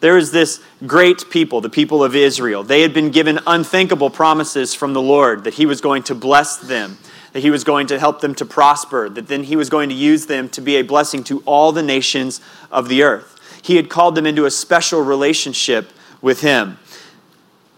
There 0.00 0.18
is 0.18 0.32
this 0.32 0.60
great 0.84 1.30
people, 1.30 1.60
the 1.60 1.70
people 1.70 2.02
of 2.02 2.16
Israel. 2.16 2.64
They 2.64 2.82
had 2.82 2.92
been 2.92 3.12
given 3.12 3.38
unthinkable 3.46 4.10
promises 4.10 4.74
from 4.74 4.94
the 4.94 5.00
Lord 5.00 5.44
that 5.44 5.54
He 5.54 5.64
was 5.64 5.80
going 5.80 6.02
to 6.02 6.16
bless 6.16 6.56
them, 6.56 6.98
that 7.32 7.38
He 7.38 7.50
was 7.50 7.62
going 7.62 7.86
to 7.86 8.00
help 8.00 8.20
them 8.22 8.34
to 8.34 8.44
prosper, 8.44 9.08
that 9.10 9.28
then 9.28 9.44
He 9.44 9.54
was 9.54 9.70
going 9.70 9.90
to 9.90 9.94
use 9.94 10.26
them 10.26 10.48
to 10.48 10.60
be 10.60 10.74
a 10.74 10.82
blessing 10.82 11.22
to 11.22 11.40
all 11.46 11.70
the 11.70 11.84
nations 11.84 12.40
of 12.72 12.88
the 12.88 13.04
earth. 13.04 13.38
He 13.62 13.76
had 13.76 13.90
called 13.90 14.16
them 14.16 14.26
into 14.26 14.44
a 14.44 14.50
special 14.50 15.02
relationship 15.02 15.92
with 16.20 16.40
Him. 16.40 16.80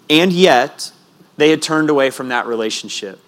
And 0.08 0.32
yet, 0.32 0.92
they 1.38 1.50
had 1.50 1.62
turned 1.62 1.88
away 1.88 2.11
from 2.11 2.28
that 2.28 2.47
relationship. 2.47 3.21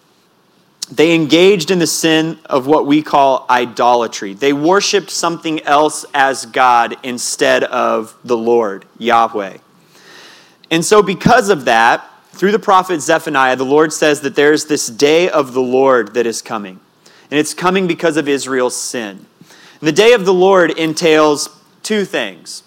They 0.91 1.15
engaged 1.15 1.71
in 1.71 1.79
the 1.79 1.87
sin 1.87 2.41
of 2.45 2.67
what 2.67 2.85
we 2.85 3.03
call 3.03 3.47
idolatry. 3.49 4.35
They 4.35 4.53
worshiped 4.53 5.11
something 5.11 5.63
else 5.63 6.05
as 6.13 6.45
God 6.47 6.97
instead 7.05 7.63
of 7.63 8.17
the 8.25 8.37
Lord, 8.37 8.85
Yahweh. 8.99 9.59
And 10.73 10.85
so, 10.85 11.03
because 11.03 11.49
of 11.49 11.65
that, 11.67 12.05
through 12.33 12.51
the 12.51 12.59
prophet 12.59 13.01
Zephaniah, 13.01 13.55
the 13.55 13.65
Lord 13.65 13.93
says 13.93 14.21
that 14.23 14.35
there's 14.35 14.67
this 14.67 14.89
day 14.89 15.31
of 15.31 15.53
the 15.53 15.63
Lord 15.63 16.15
that 16.15 16.27
is 16.27 16.43
coming. 16.43 16.81
And 17.31 17.39
it's 17.39 17.55
coming 17.55 17.87
because 17.87 18.17
of 18.17 18.29
Israel's 18.29 18.77
sin. 18.77 19.25
And 19.81 19.89
the 19.89 19.93
day 19.93 20.13
of 20.13 20.25
the 20.25 20.35
Lord 20.35 20.73
entails 20.73 21.49
two 21.85 22.05
things. 22.05 22.65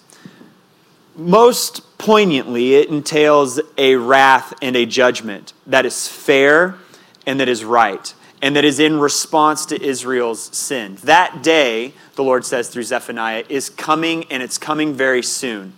Most 1.18 1.93
poignantly, 2.04 2.76
it 2.76 2.90
entails 2.90 3.62
a 3.78 3.96
wrath 3.96 4.54
and 4.62 4.76
a 4.76 4.86
judgment 4.86 5.54
that 5.66 5.86
is 5.86 6.06
fair 6.06 6.76
and 7.26 7.40
that 7.40 7.48
is 7.48 7.64
right 7.64 8.14
and 8.42 8.58
that 8.58 8.66
is 8.66 8.78
in 8.78 9.00
response 9.00 9.66
to 9.68 9.82
Israel's 9.82 10.42
sin. 10.42 10.98
That 11.04 11.42
day, 11.42 11.94
the 12.16 12.24
Lord 12.24 12.44
says 12.44 12.68
through 12.68 12.84
Zephaniah, 12.84 13.46
is 13.48 13.70
coming 13.70 14.26
and 14.30 14.44
it's 14.44 14.58
coming 14.58 14.94
very 14.94 15.24
soon. 15.24 15.72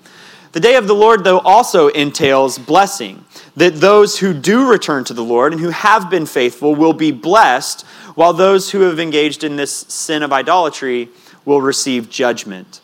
The 0.53 0.59
day 0.59 0.77
of 0.77 0.87
the 0.87 0.95
Lord, 0.95 1.23
though, 1.23 1.39
also 1.39 1.89
entails 1.89 2.57
blessing. 2.57 3.23
That 3.55 3.75
those 3.75 4.17
who 4.17 4.33
do 4.33 4.67
return 4.67 5.03
to 5.03 5.13
the 5.13 5.23
Lord 5.23 5.53
and 5.53 5.61
who 5.61 5.69
have 5.69 6.09
been 6.09 6.25
faithful 6.25 6.73
will 6.73 6.93
be 6.93 7.11
blessed, 7.11 7.83
while 8.15 8.33
those 8.33 8.71
who 8.71 8.81
have 8.81 8.99
engaged 8.99 9.43
in 9.43 9.57
this 9.57 9.71
sin 9.71 10.23
of 10.23 10.33
idolatry 10.33 11.09
will 11.45 11.61
receive 11.61 12.09
judgment. 12.09 12.81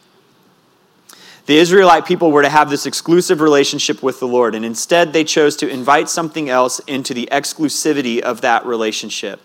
The 1.52 1.58
Israelite 1.58 2.06
people 2.06 2.32
were 2.32 2.44
to 2.44 2.50
have 2.50 2.70
this 2.70 2.86
exclusive 2.86 3.42
relationship 3.42 4.02
with 4.02 4.22
the 4.22 4.26
Lord, 4.26 4.56
and 4.56 4.64
instead 4.64 5.12
they 5.12 5.26
chose 5.26 5.58
to 5.58 5.68
invite 5.68 6.08
something 6.08 6.50
else 6.50 6.80
into 6.88 7.14
the 7.14 7.28
exclusivity 7.30 8.22
of 8.22 8.40
that 8.40 8.66
relationship. 8.66 9.42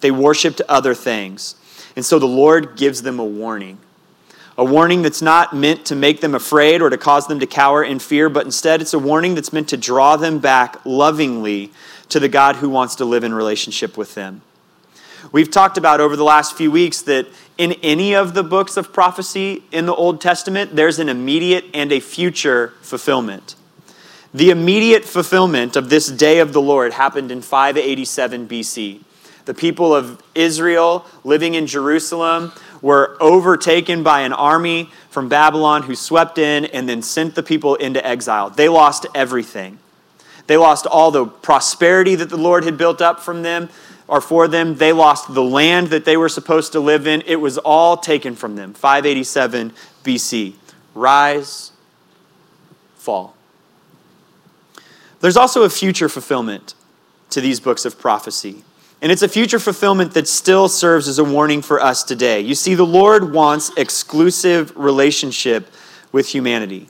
They 0.00 0.10
worshiped 0.10 0.60
other 0.68 0.94
things. 0.94 1.54
And 1.96 2.04
so 2.04 2.18
the 2.18 2.26
Lord 2.26 2.76
gives 2.76 3.00
them 3.00 3.18
a 3.18 3.24
warning. 3.24 3.78
A 4.58 4.66
warning 4.66 5.00
that's 5.00 5.22
not 5.22 5.56
meant 5.56 5.86
to 5.86 5.96
make 5.96 6.20
them 6.20 6.34
afraid 6.34 6.82
or 6.82 6.90
to 6.90 6.98
cause 6.98 7.26
them 7.26 7.40
to 7.40 7.46
cower 7.46 7.82
in 7.82 8.00
fear, 8.00 8.28
but 8.28 8.44
instead 8.44 8.82
it's 8.82 8.92
a 8.92 8.98
warning 8.98 9.34
that's 9.34 9.50
meant 9.50 9.70
to 9.70 9.78
draw 9.78 10.16
them 10.16 10.40
back 10.40 10.84
lovingly 10.84 11.72
to 12.10 12.20
the 12.20 12.28
God 12.28 12.56
who 12.56 12.68
wants 12.68 12.96
to 12.96 13.06
live 13.06 13.24
in 13.24 13.32
relationship 13.32 13.96
with 13.96 14.14
them. 14.14 14.42
We've 15.32 15.50
talked 15.50 15.76
about 15.76 16.00
over 16.00 16.16
the 16.16 16.24
last 16.24 16.56
few 16.56 16.70
weeks 16.70 17.02
that 17.02 17.26
in 17.58 17.72
any 17.82 18.14
of 18.14 18.34
the 18.34 18.42
books 18.42 18.76
of 18.76 18.92
prophecy 18.92 19.62
in 19.72 19.86
the 19.86 19.94
Old 19.94 20.20
Testament, 20.20 20.76
there's 20.76 20.98
an 20.98 21.08
immediate 21.08 21.64
and 21.74 21.90
a 21.92 22.00
future 22.00 22.74
fulfillment. 22.80 23.56
The 24.32 24.50
immediate 24.50 25.04
fulfillment 25.04 25.76
of 25.76 25.88
this 25.88 26.08
day 26.08 26.38
of 26.38 26.52
the 26.52 26.60
Lord 26.60 26.92
happened 26.92 27.32
in 27.32 27.42
587 27.42 28.46
BC. 28.46 29.00
The 29.46 29.54
people 29.54 29.94
of 29.94 30.22
Israel 30.34 31.06
living 31.24 31.54
in 31.54 31.66
Jerusalem 31.66 32.52
were 32.82 33.16
overtaken 33.20 34.02
by 34.02 34.20
an 34.20 34.32
army 34.32 34.90
from 35.08 35.28
Babylon 35.28 35.84
who 35.84 35.94
swept 35.94 36.36
in 36.36 36.66
and 36.66 36.88
then 36.88 37.00
sent 37.00 37.34
the 37.34 37.42
people 37.42 37.76
into 37.76 38.04
exile. 38.06 38.50
They 38.50 38.68
lost 38.68 39.06
everything. 39.14 39.78
They 40.46 40.56
lost 40.56 40.86
all 40.86 41.10
the 41.10 41.26
prosperity 41.26 42.14
that 42.16 42.28
the 42.28 42.36
Lord 42.36 42.64
had 42.64 42.76
built 42.76 43.00
up 43.00 43.20
from 43.20 43.42
them 43.42 43.68
or 44.08 44.20
for 44.20 44.48
them. 44.48 44.76
They 44.76 44.92
lost 44.92 45.34
the 45.34 45.42
land 45.42 45.88
that 45.88 46.04
they 46.04 46.16
were 46.16 46.28
supposed 46.28 46.72
to 46.72 46.80
live 46.80 47.06
in. 47.06 47.22
It 47.26 47.36
was 47.36 47.58
all 47.58 47.96
taken 47.96 48.34
from 48.34 48.56
them. 48.56 48.74
587 48.74 49.72
BC. 50.04 50.54
Rise, 50.94 51.72
fall. 52.94 53.34
There's 55.20 55.36
also 55.36 55.62
a 55.62 55.70
future 55.70 56.08
fulfillment 56.08 56.74
to 57.30 57.40
these 57.40 57.60
books 57.60 57.84
of 57.84 57.98
prophecy. 57.98 58.62
And 59.02 59.12
it's 59.12 59.22
a 59.22 59.28
future 59.28 59.58
fulfillment 59.58 60.14
that 60.14 60.26
still 60.26 60.68
serves 60.68 61.06
as 61.06 61.18
a 61.18 61.24
warning 61.24 61.60
for 61.60 61.80
us 61.80 62.02
today. 62.02 62.40
You 62.40 62.54
see, 62.54 62.74
the 62.74 62.86
Lord 62.86 63.32
wants 63.32 63.70
exclusive 63.76 64.74
relationship 64.76 65.70
with 66.12 66.28
humanity. 66.28 66.88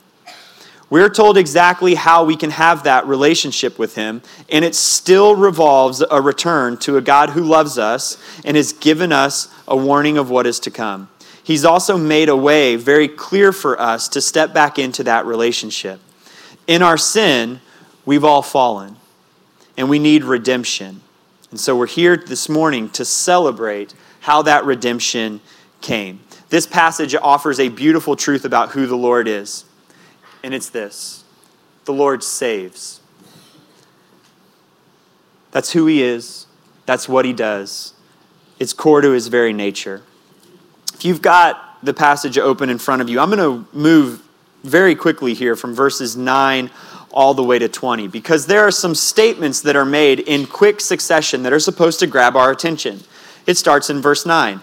We're 0.88 1.09
told 1.09 1.37
exactly 1.37 1.97
how 1.97 2.25
we 2.25 2.37
can 2.37 2.50
have 2.50 2.85
that 2.85 3.07
relationship 3.07 3.76
with 3.76 3.97
Him, 3.97 4.23
and 4.49 4.64
it 4.64 4.76
still 4.76 5.35
revolves 5.35 6.02
a 6.09 6.21
return 6.21 6.76
to 6.78 6.97
a 6.97 7.00
God 7.00 7.31
who 7.31 7.43
loves 7.43 7.76
us 7.76 8.23
and 8.45 8.57
has 8.57 8.73
given 8.73 9.11
us 9.11 9.52
a 9.66 9.76
warning 9.76 10.16
of 10.16 10.31
what 10.31 10.47
is 10.47 10.61
to 10.61 10.71
come. 10.71 11.09
He's 11.43 11.64
also 11.64 11.97
made 11.97 12.28
a 12.28 12.37
way 12.37 12.76
very 12.76 13.09
clear 13.09 13.52
for 13.52 13.81
us 13.81 14.09
to 14.11 14.21
step 14.21 14.55
back 14.55 14.78
into 14.78 15.02
that 15.05 15.26
relationship. 15.26 16.00
In 16.69 16.83
our 16.83 16.97
sin, 16.97 17.61
we've 18.05 18.25
all 18.25 18.43
fallen, 18.43 18.97
and 19.76 19.90
we 19.90 19.99
need 19.99 20.23
redemption. 20.23 21.00
And 21.50 21.59
so 21.59 21.76
we're 21.76 21.87
here 21.87 22.16
this 22.16 22.49
morning 22.49 22.90
to 22.90 23.05
celebrate 23.05 23.93
how 24.21 24.43
that 24.43 24.64
redemption 24.64 25.40
came. 25.81 26.21
This 26.49 26.66
passage 26.66 27.14
offers 27.16 27.59
a 27.59 27.71
beautiful 27.71 28.14
truth 28.14 28.45
about 28.45 28.71
who 28.71 28.87
the 28.87 28.97
Lord 28.97 29.26
is 29.26 29.64
and 30.43 30.55
it's 30.55 30.69
this 30.69 31.25
the 31.85 31.93
Lord 31.93 32.23
saves. 32.23 33.00
That's 35.52 35.73
who 35.73 35.87
He 35.87 36.02
is, 36.02 36.47
that's 36.85 37.09
what 37.09 37.25
He 37.25 37.33
does. 37.33 37.95
It's 38.59 38.73
core 38.73 39.00
to 39.00 39.11
His 39.12 39.28
very 39.28 39.52
nature. 39.52 40.02
If 40.95 41.05
you've 41.05 41.23
got 41.23 41.78
the 41.83 41.95
passage 41.95 42.38
open 42.38 42.71
in 42.71 42.78
front 42.78 43.02
of 43.02 43.09
you, 43.09 43.21
I'm 43.21 43.31
going 43.31 43.38
to 43.38 43.76
move 43.76 44.23
very 44.64 44.95
quickly 44.95 45.35
here 45.35 45.55
from 45.55 45.75
verses 45.75 46.16
9 46.16 46.71
all 47.12 47.35
the 47.35 47.43
way 47.43 47.59
to 47.59 47.69
20 47.69 48.09
because 48.09 48.47
there 48.47 48.61
are 48.61 48.71
some 48.71 48.95
statements 48.95 49.61
that 49.62 49.76
are 49.76 49.85
made 49.85 50.21
in 50.21 50.47
quick 50.47 50.81
succession 50.81 51.43
that 51.45 51.52
are 51.52 51.61
supposed 51.61 52.00
to 52.00 52.07
grab 52.07 52.37
our 52.37 52.50
attention. 52.50 53.00
It 53.47 53.57
starts 53.57 53.88
in 53.90 54.02
verse 54.02 54.26
9. 54.26 54.61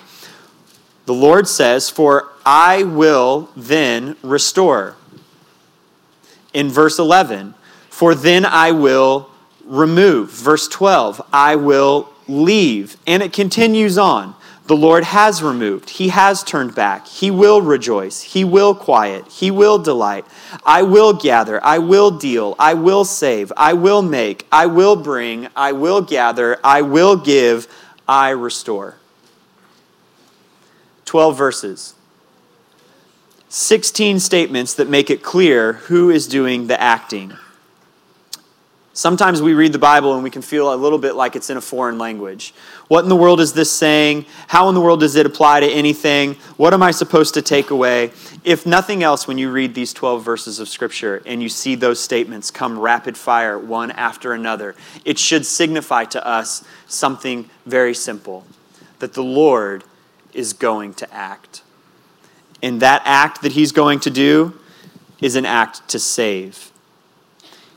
The 1.06 1.14
Lord 1.14 1.48
says, 1.48 1.90
For 1.90 2.30
I 2.46 2.84
will 2.84 3.50
then 3.56 4.16
restore 4.22 4.96
in 6.54 6.70
verse 6.70 7.00
11, 7.00 7.54
for 7.90 8.16
then 8.16 8.46
I 8.46 8.72
will 8.72 9.30
remove. 9.66 10.32
Verse 10.32 10.68
12, 10.68 11.22
I 11.32 11.56
will 11.56 12.10
leave. 12.28 12.98
And 13.08 13.24
it 13.24 13.34
continues 13.34 13.98
on. 13.98 14.36
The 14.66 14.76
Lord 14.78 15.04
has 15.04 15.44
removed. 15.44 15.90
He 15.90 16.08
has 16.10 16.42
turned 16.42 16.74
back. 16.74 17.06
He 17.06 17.30
will 17.30 17.62
rejoice. 17.62 18.22
He 18.22 18.46
will 18.46 18.74
quiet. 18.74 19.28
He 19.28 19.52
will 19.52 19.78
delight. 19.78 20.26
I 20.66 20.84
will 20.84 21.12
gather. 21.12 21.64
I 21.64 21.80
will 21.80 22.12
deal. 22.12 22.56
I 22.58 22.74
will 22.74 23.04
save. 23.04 23.52
I 23.58 23.74
will 23.74 24.02
make. 24.02 24.48
I 24.54 24.68
will 24.68 24.96
bring. 24.96 25.50
I 25.54 25.74
will 25.74 26.02
gather. 26.02 26.60
I 26.64 26.82
will 26.82 27.18
give. 27.18 27.68
I 28.08 28.30
restore. 28.30 28.96
12 31.04 31.38
verses. 31.38 31.96
16 33.54 34.20
statements 34.20 34.74
that 34.74 34.90
make 34.90 35.12
it 35.12 35.22
clear 35.22 35.74
who 35.74 36.10
is 36.10 36.26
doing 36.26 36.66
the 36.66 36.82
acting. 36.82 37.32
Sometimes 38.94 39.44
we 39.44 39.54
read 39.54 39.74
the 39.74 39.78
Bible 39.78 40.16
and 40.16 40.24
we 40.24 40.32
can 40.32 40.42
feel 40.42 40.74
a 40.74 40.76
little 40.76 40.98
bit 40.98 41.14
like 41.14 41.36
it's 41.36 41.52
in 41.52 41.58
a 41.58 41.62
foreign 41.62 42.00
language. 42.00 42.52
What 42.88 43.04
in 43.04 43.10
the 43.10 43.16
world 43.16 43.40
is 43.40 43.54
this 43.54 43.72
saying? 43.72 44.26
How 44.48 44.70
in 44.70 44.74
the 44.74 44.82
world 44.82 45.02
does 45.02 45.16
it 45.16 45.28
apply 45.28 45.60
to 45.60 45.68
anything? 45.68 46.34
What 46.58 46.74
am 46.74 46.82
I 46.82 46.90
supposed 46.90 47.36
to 47.36 47.44
take 47.44 47.70
away? 47.70 48.10
If 48.44 48.66
nothing 48.66 49.04
else, 49.04 49.28
when 49.28 49.38
you 49.38 49.52
read 49.52 49.76
these 49.76 49.94
12 49.94 50.26
verses 50.26 50.60
of 50.60 50.68
Scripture 50.68 51.22
and 51.24 51.44
you 51.44 51.50
see 51.50 51.76
those 51.76 52.00
statements 52.00 52.50
come 52.50 52.80
rapid 52.80 53.16
fire 53.16 53.60
one 53.60 53.92
after 53.92 54.34
another, 54.34 54.74
it 55.06 55.20
should 55.20 55.46
signify 55.46 56.06
to 56.06 56.28
us 56.28 56.64
something 56.88 57.52
very 57.68 57.94
simple 57.94 58.48
that 58.98 59.14
the 59.14 59.24
Lord 59.24 59.84
is 60.34 60.54
going 60.54 60.96
to 60.96 61.14
act. 61.14 61.62
And 62.64 62.80
that 62.82 63.02
act 63.06 63.44
that 63.44 63.52
he's 63.52 63.74
going 63.74 64.00
to 64.00 64.10
do 64.10 64.58
is 65.22 65.36
an 65.36 65.46
act 65.46 65.88
to 65.90 66.00
save. 66.00 66.72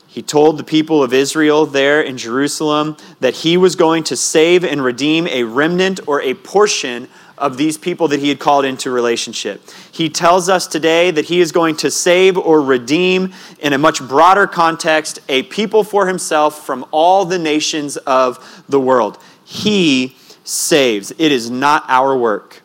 He 0.06 0.22
told 0.22 0.56
the 0.56 0.64
people 0.64 1.02
of 1.02 1.12
Israel 1.12 1.66
there 1.66 2.00
in 2.00 2.16
Jerusalem 2.16 2.96
that 3.20 3.34
he 3.34 3.58
was 3.58 3.76
going 3.76 4.04
to 4.04 4.16
save 4.16 4.64
and 4.64 4.82
redeem 4.82 5.26
a 5.26 5.42
remnant 5.42 6.00
or 6.06 6.22
a 6.22 6.32
portion 6.32 7.08
of 7.36 7.58
these 7.58 7.76
people 7.76 8.08
that 8.08 8.20
he 8.20 8.30
had 8.30 8.38
called 8.38 8.64
into 8.64 8.90
relationship. 8.90 9.60
He 9.92 10.08
tells 10.08 10.48
us 10.48 10.66
today 10.66 11.10
that 11.10 11.26
he 11.26 11.40
is 11.40 11.52
going 11.52 11.76
to 11.78 11.90
save 11.90 12.38
or 12.38 12.62
redeem, 12.62 13.34
in 13.58 13.74
a 13.74 13.78
much 13.78 14.00
broader 14.00 14.46
context, 14.46 15.18
a 15.28 15.42
people 15.42 15.84
for 15.84 16.06
himself 16.06 16.64
from 16.64 16.86
all 16.92 17.26
the 17.26 17.38
nations 17.38 17.98
of 17.98 18.64
the 18.68 18.80
world. 18.80 19.18
He 19.44 20.16
saves, 20.44 21.10
it 21.18 21.30
is 21.32 21.50
not 21.50 21.84
our 21.88 22.16
work. 22.16 22.62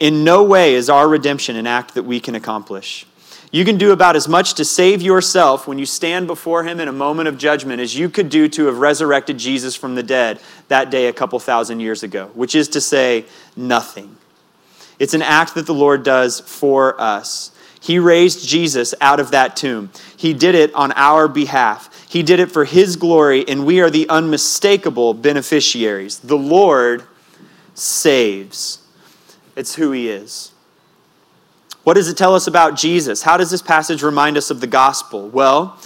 In 0.00 0.24
no 0.24 0.44
way 0.44 0.74
is 0.74 0.88
our 0.88 1.08
redemption 1.08 1.56
an 1.56 1.66
act 1.66 1.94
that 1.94 2.04
we 2.04 2.20
can 2.20 2.34
accomplish. 2.34 3.06
You 3.50 3.64
can 3.64 3.78
do 3.78 3.92
about 3.92 4.14
as 4.14 4.28
much 4.28 4.54
to 4.54 4.64
save 4.64 5.00
yourself 5.00 5.66
when 5.66 5.78
you 5.78 5.86
stand 5.86 6.26
before 6.26 6.64
Him 6.64 6.80
in 6.80 6.88
a 6.88 6.92
moment 6.92 7.28
of 7.28 7.38
judgment 7.38 7.80
as 7.80 7.96
you 7.96 8.10
could 8.10 8.28
do 8.28 8.46
to 8.50 8.66
have 8.66 8.78
resurrected 8.78 9.38
Jesus 9.38 9.74
from 9.74 9.94
the 9.94 10.02
dead 10.02 10.40
that 10.68 10.90
day 10.90 11.06
a 11.06 11.12
couple 11.12 11.38
thousand 11.38 11.80
years 11.80 12.02
ago, 12.02 12.30
which 12.34 12.54
is 12.54 12.68
to 12.68 12.80
say, 12.80 13.24
nothing. 13.56 14.16
It's 14.98 15.14
an 15.14 15.22
act 15.22 15.54
that 15.54 15.66
the 15.66 15.74
Lord 15.74 16.02
does 16.02 16.40
for 16.40 17.00
us. 17.00 17.52
He 17.80 17.98
raised 17.98 18.46
Jesus 18.46 18.94
out 19.00 19.18
of 19.18 19.30
that 19.30 19.56
tomb. 19.56 19.90
He 20.16 20.34
did 20.34 20.54
it 20.54 20.74
on 20.74 20.92
our 20.92 21.26
behalf. 21.26 22.06
He 22.08 22.22
did 22.22 22.40
it 22.40 22.50
for 22.50 22.64
His 22.64 22.96
glory, 22.96 23.48
and 23.48 23.64
we 23.64 23.80
are 23.80 23.90
the 23.90 24.08
unmistakable 24.08 25.14
beneficiaries. 25.14 26.18
The 26.18 26.36
Lord 26.36 27.04
saves, 27.74 28.80
it's 29.58 29.74
who 29.74 29.92
He 29.92 30.08
is. 30.08 30.52
What 31.84 31.94
does 31.94 32.08
it 32.08 32.16
tell 32.16 32.34
us 32.34 32.46
about 32.46 32.76
Jesus? 32.76 33.22
How 33.22 33.36
does 33.36 33.50
this 33.50 33.62
passage 33.62 34.02
remind 34.02 34.36
us 34.36 34.50
of 34.50 34.60
the 34.60 34.66
gospel? 34.66 35.28
Well, 35.28 35.78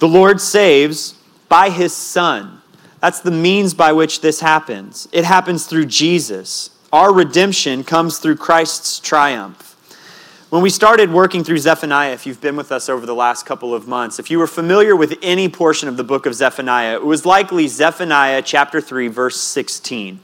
the 0.00 0.08
Lord 0.08 0.40
saves 0.40 1.14
by 1.48 1.70
his 1.70 1.94
Son. 1.94 2.60
That's 3.00 3.20
the 3.20 3.30
means 3.30 3.74
by 3.74 3.92
which 3.92 4.20
this 4.20 4.40
happens. 4.40 5.06
It 5.12 5.24
happens 5.24 5.66
through 5.66 5.86
Jesus. 5.86 6.70
Our 6.92 7.12
redemption 7.12 7.84
comes 7.84 8.18
through 8.18 8.36
Christ's 8.36 8.98
triumph. 8.98 9.76
When 10.50 10.62
we 10.62 10.70
started 10.70 11.12
working 11.12 11.44
through 11.44 11.58
Zephaniah, 11.58 12.12
if 12.12 12.26
you've 12.26 12.40
been 12.40 12.56
with 12.56 12.72
us 12.72 12.88
over 12.88 13.06
the 13.06 13.14
last 13.14 13.46
couple 13.46 13.74
of 13.74 13.86
months, 13.86 14.18
if 14.18 14.30
you 14.30 14.38
were 14.38 14.46
familiar 14.46 14.96
with 14.96 15.18
any 15.22 15.48
portion 15.48 15.88
of 15.88 15.96
the 15.96 16.04
book 16.04 16.26
of 16.26 16.34
Zephaniah, 16.34 16.94
it 16.94 17.04
was 17.04 17.24
likely 17.24 17.68
Zephaniah 17.68 18.42
chapter 18.42 18.80
3, 18.80 19.08
verse 19.08 19.40
16. 19.40 20.20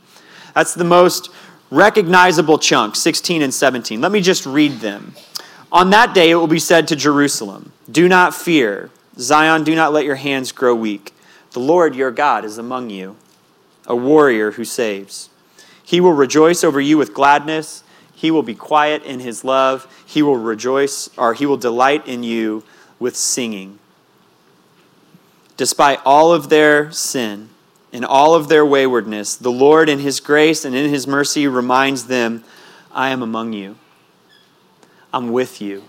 That's 0.55 0.75
the 0.75 0.85
most 0.85 1.31
recognizable 1.71 2.59
chunks, 2.59 2.99
16 3.01 3.43
and 3.43 3.55
17. 3.55 4.01
Let 4.01 4.13
me 4.13 4.21
just 4.21 4.47
read 4.47 4.81
them. 4.81 5.15
On 5.73 5.91
that 5.91 6.15
day 6.15 6.31
it 6.31 6.35
will 6.35 6.47
be 6.47 6.59
said 6.59 6.89
to 6.89 6.97
Jerusalem, 6.97 7.73
Do 7.91 8.09
not 8.09 8.35
fear. 8.35 8.91
Zion, 9.19 9.65
do 9.65 9.75
not 9.75 9.93
let 9.93 10.05
your 10.05 10.17
hands 10.17 10.53
grow 10.53 10.75
weak. 10.75 11.15
The 11.53 11.61
Lord 11.61 11.95
your 11.95 12.11
God 12.11 12.45
is 12.45 12.59
among 12.59 12.91
you, 12.91 13.17
a 13.87 13.95
warrior 13.95 14.53
who 14.53 14.65
saves. 14.65 15.29
He 15.83 16.01
will 16.01 16.13
rejoice 16.13 16.63
over 16.63 16.81
you 16.81 16.97
with 16.97 17.15
gladness. 17.15 17.83
He 18.15 18.31
will 18.31 18.43
be 18.43 18.55
quiet 18.55 19.03
in 19.03 19.21
his 19.21 19.45
love. 19.45 19.93
He 20.07 20.23
will 20.23 20.37
rejoice, 20.37 21.11
or 21.17 21.35
he 21.35 21.47
will 21.47 21.57
delight 21.57 22.07
in 22.07 22.23
you 22.23 22.65
with 22.99 23.17
singing. 23.17 23.79
Despite 25.57 26.01
all 26.05 26.33
of 26.33 26.49
their 26.49 26.93
sin, 26.93 27.51
in 27.93 28.05
all 28.05 28.35
of 28.35 28.49
their 28.49 28.65
waywardness, 28.65 29.37
the 29.37 29.51
Lord, 29.51 29.89
in 29.89 29.99
His 29.99 30.21
grace 30.21 30.65
and 30.65 30.75
in 30.75 30.91
His 30.91 31.07
mercy, 31.07 31.47
reminds 31.47 32.07
them, 32.07 32.45
I 32.93 33.11
am 33.11 33.23
among 33.23 33.53
you, 33.53 33.77
I'm 35.13 35.33
with 35.33 35.61
you. 35.61 35.85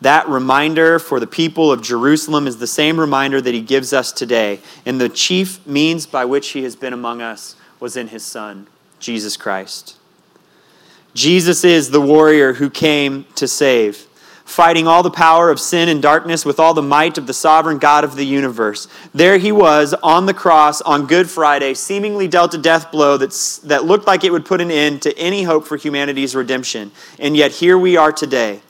That 0.00 0.28
reminder 0.28 0.98
for 0.98 1.18
the 1.18 1.26
people 1.26 1.72
of 1.72 1.82
Jerusalem 1.82 2.46
is 2.46 2.58
the 2.58 2.66
same 2.66 3.00
reminder 3.00 3.40
that 3.40 3.54
He 3.54 3.60
gives 3.60 3.92
us 3.92 4.12
today. 4.12 4.60
And 4.86 5.00
the 5.00 5.08
chief 5.08 5.66
means 5.66 6.06
by 6.06 6.24
which 6.24 6.50
He 6.50 6.62
has 6.62 6.76
been 6.76 6.92
among 6.92 7.20
us 7.20 7.56
was 7.80 7.96
in 7.96 8.08
His 8.08 8.24
Son, 8.24 8.68
Jesus 9.00 9.36
Christ. 9.36 9.96
Jesus 11.14 11.64
is 11.64 11.90
the 11.90 12.00
warrior 12.00 12.54
who 12.54 12.70
came 12.70 13.26
to 13.34 13.48
save 13.48 14.06
fighting 14.48 14.88
all 14.88 15.02
the 15.02 15.10
power 15.10 15.50
of 15.50 15.60
sin 15.60 15.90
and 15.90 16.00
darkness 16.00 16.46
with 16.46 16.58
all 16.58 16.72
the 16.72 16.82
might 16.82 17.18
of 17.18 17.26
the 17.26 17.34
sovereign 17.34 17.76
God 17.76 18.02
of 18.02 18.16
the 18.16 18.24
universe. 18.24 18.88
There 19.12 19.36
he 19.36 19.52
was 19.52 19.92
on 20.02 20.24
the 20.24 20.32
cross 20.32 20.80
on 20.80 21.06
Good 21.06 21.28
Friday, 21.28 21.74
seemingly 21.74 22.28
dealt 22.28 22.54
a 22.54 22.58
death 22.58 22.90
blow 22.90 23.18
that's, 23.18 23.58
that 23.58 23.84
looked 23.84 24.06
like 24.06 24.24
it 24.24 24.32
would 24.32 24.46
put 24.46 24.62
an 24.62 24.70
end 24.70 25.02
to 25.02 25.16
any 25.18 25.42
hope 25.42 25.66
for 25.66 25.76
humanity's 25.76 26.34
redemption. 26.34 26.92
And 27.18 27.36
yet 27.36 27.52
here 27.52 27.76
we 27.76 27.98
are 27.98 28.10
today, 28.10 28.62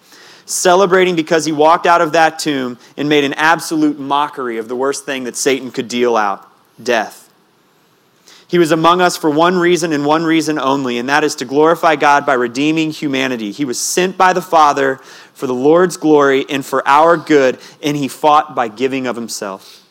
celebrating 0.46 1.14
because 1.14 1.44
he 1.44 1.52
walked 1.52 1.86
out 1.86 2.00
of 2.00 2.10
that 2.12 2.40
tomb 2.40 2.76
and 2.96 3.08
made 3.08 3.22
an 3.22 3.34
absolute 3.34 4.00
mockery 4.00 4.58
of 4.58 4.66
the 4.66 4.76
worst 4.76 5.06
thing 5.06 5.24
that 5.24 5.36
Satan 5.36 5.70
could 5.70 5.86
deal 5.86 6.16
out 6.16 6.50
death. 6.82 7.27
He 8.48 8.58
was 8.58 8.72
among 8.72 9.02
us 9.02 9.14
for 9.14 9.28
one 9.28 9.58
reason 9.58 9.92
and 9.92 10.06
one 10.06 10.24
reason 10.24 10.58
only, 10.58 10.96
and 10.96 11.06
that 11.10 11.22
is 11.22 11.34
to 11.36 11.44
glorify 11.44 11.96
God 11.96 12.24
by 12.24 12.32
redeeming 12.32 12.90
humanity. 12.90 13.52
He 13.52 13.66
was 13.66 13.78
sent 13.78 14.16
by 14.16 14.32
the 14.32 14.40
Father 14.40 14.96
for 15.34 15.46
the 15.46 15.54
Lord's 15.54 15.98
glory 15.98 16.46
and 16.48 16.64
for 16.64 16.86
our 16.88 17.18
good, 17.18 17.58
and 17.82 17.94
he 17.94 18.08
fought 18.08 18.54
by 18.54 18.68
giving 18.68 19.06
of 19.06 19.16
himself. 19.16 19.84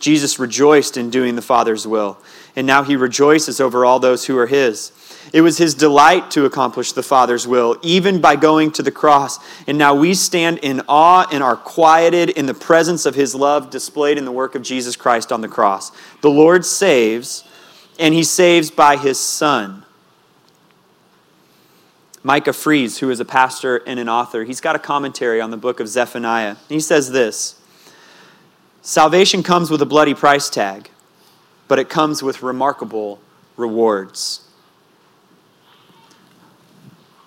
Jesus 0.00 0.40
rejoiced 0.40 0.96
in 0.96 1.10
doing 1.10 1.36
the 1.36 1.42
Father's 1.42 1.86
will, 1.86 2.18
and 2.56 2.66
now 2.66 2.82
he 2.82 2.96
rejoices 2.96 3.60
over 3.60 3.84
all 3.84 4.00
those 4.00 4.26
who 4.26 4.36
are 4.36 4.48
his. 4.48 4.90
It 5.32 5.40
was 5.40 5.58
his 5.58 5.74
delight 5.74 6.30
to 6.32 6.44
accomplish 6.44 6.92
the 6.92 7.02
Father's 7.02 7.46
will, 7.46 7.76
even 7.82 8.20
by 8.20 8.36
going 8.36 8.72
to 8.72 8.82
the 8.82 8.90
cross. 8.90 9.38
And 9.66 9.78
now 9.78 9.94
we 9.94 10.14
stand 10.14 10.58
in 10.58 10.82
awe 10.88 11.26
and 11.30 11.42
are 11.42 11.56
quieted 11.56 12.30
in 12.30 12.46
the 12.46 12.54
presence 12.54 13.06
of 13.06 13.14
his 13.14 13.34
love 13.34 13.70
displayed 13.70 14.18
in 14.18 14.24
the 14.24 14.32
work 14.32 14.54
of 14.54 14.62
Jesus 14.62 14.96
Christ 14.96 15.32
on 15.32 15.40
the 15.40 15.48
cross. 15.48 15.92
The 16.20 16.30
Lord 16.30 16.64
saves, 16.64 17.44
and 17.98 18.14
he 18.14 18.24
saves 18.24 18.70
by 18.70 18.96
his 18.96 19.18
Son. 19.18 19.84
Micah 22.24 22.52
Fries, 22.52 22.98
who 22.98 23.10
is 23.10 23.20
a 23.20 23.24
pastor 23.24 23.78
and 23.78 23.98
an 23.98 24.08
author, 24.08 24.44
he's 24.44 24.60
got 24.60 24.76
a 24.76 24.78
commentary 24.78 25.40
on 25.40 25.50
the 25.50 25.56
book 25.56 25.80
of 25.80 25.88
Zephaniah. 25.88 26.56
He 26.68 26.80
says 26.80 27.10
this 27.10 27.60
Salvation 28.80 29.42
comes 29.42 29.70
with 29.70 29.82
a 29.82 29.86
bloody 29.86 30.14
price 30.14 30.50
tag, 30.50 30.90
but 31.68 31.78
it 31.78 31.88
comes 31.88 32.22
with 32.22 32.42
remarkable 32.42 33.20
rewards. 33.56 34.41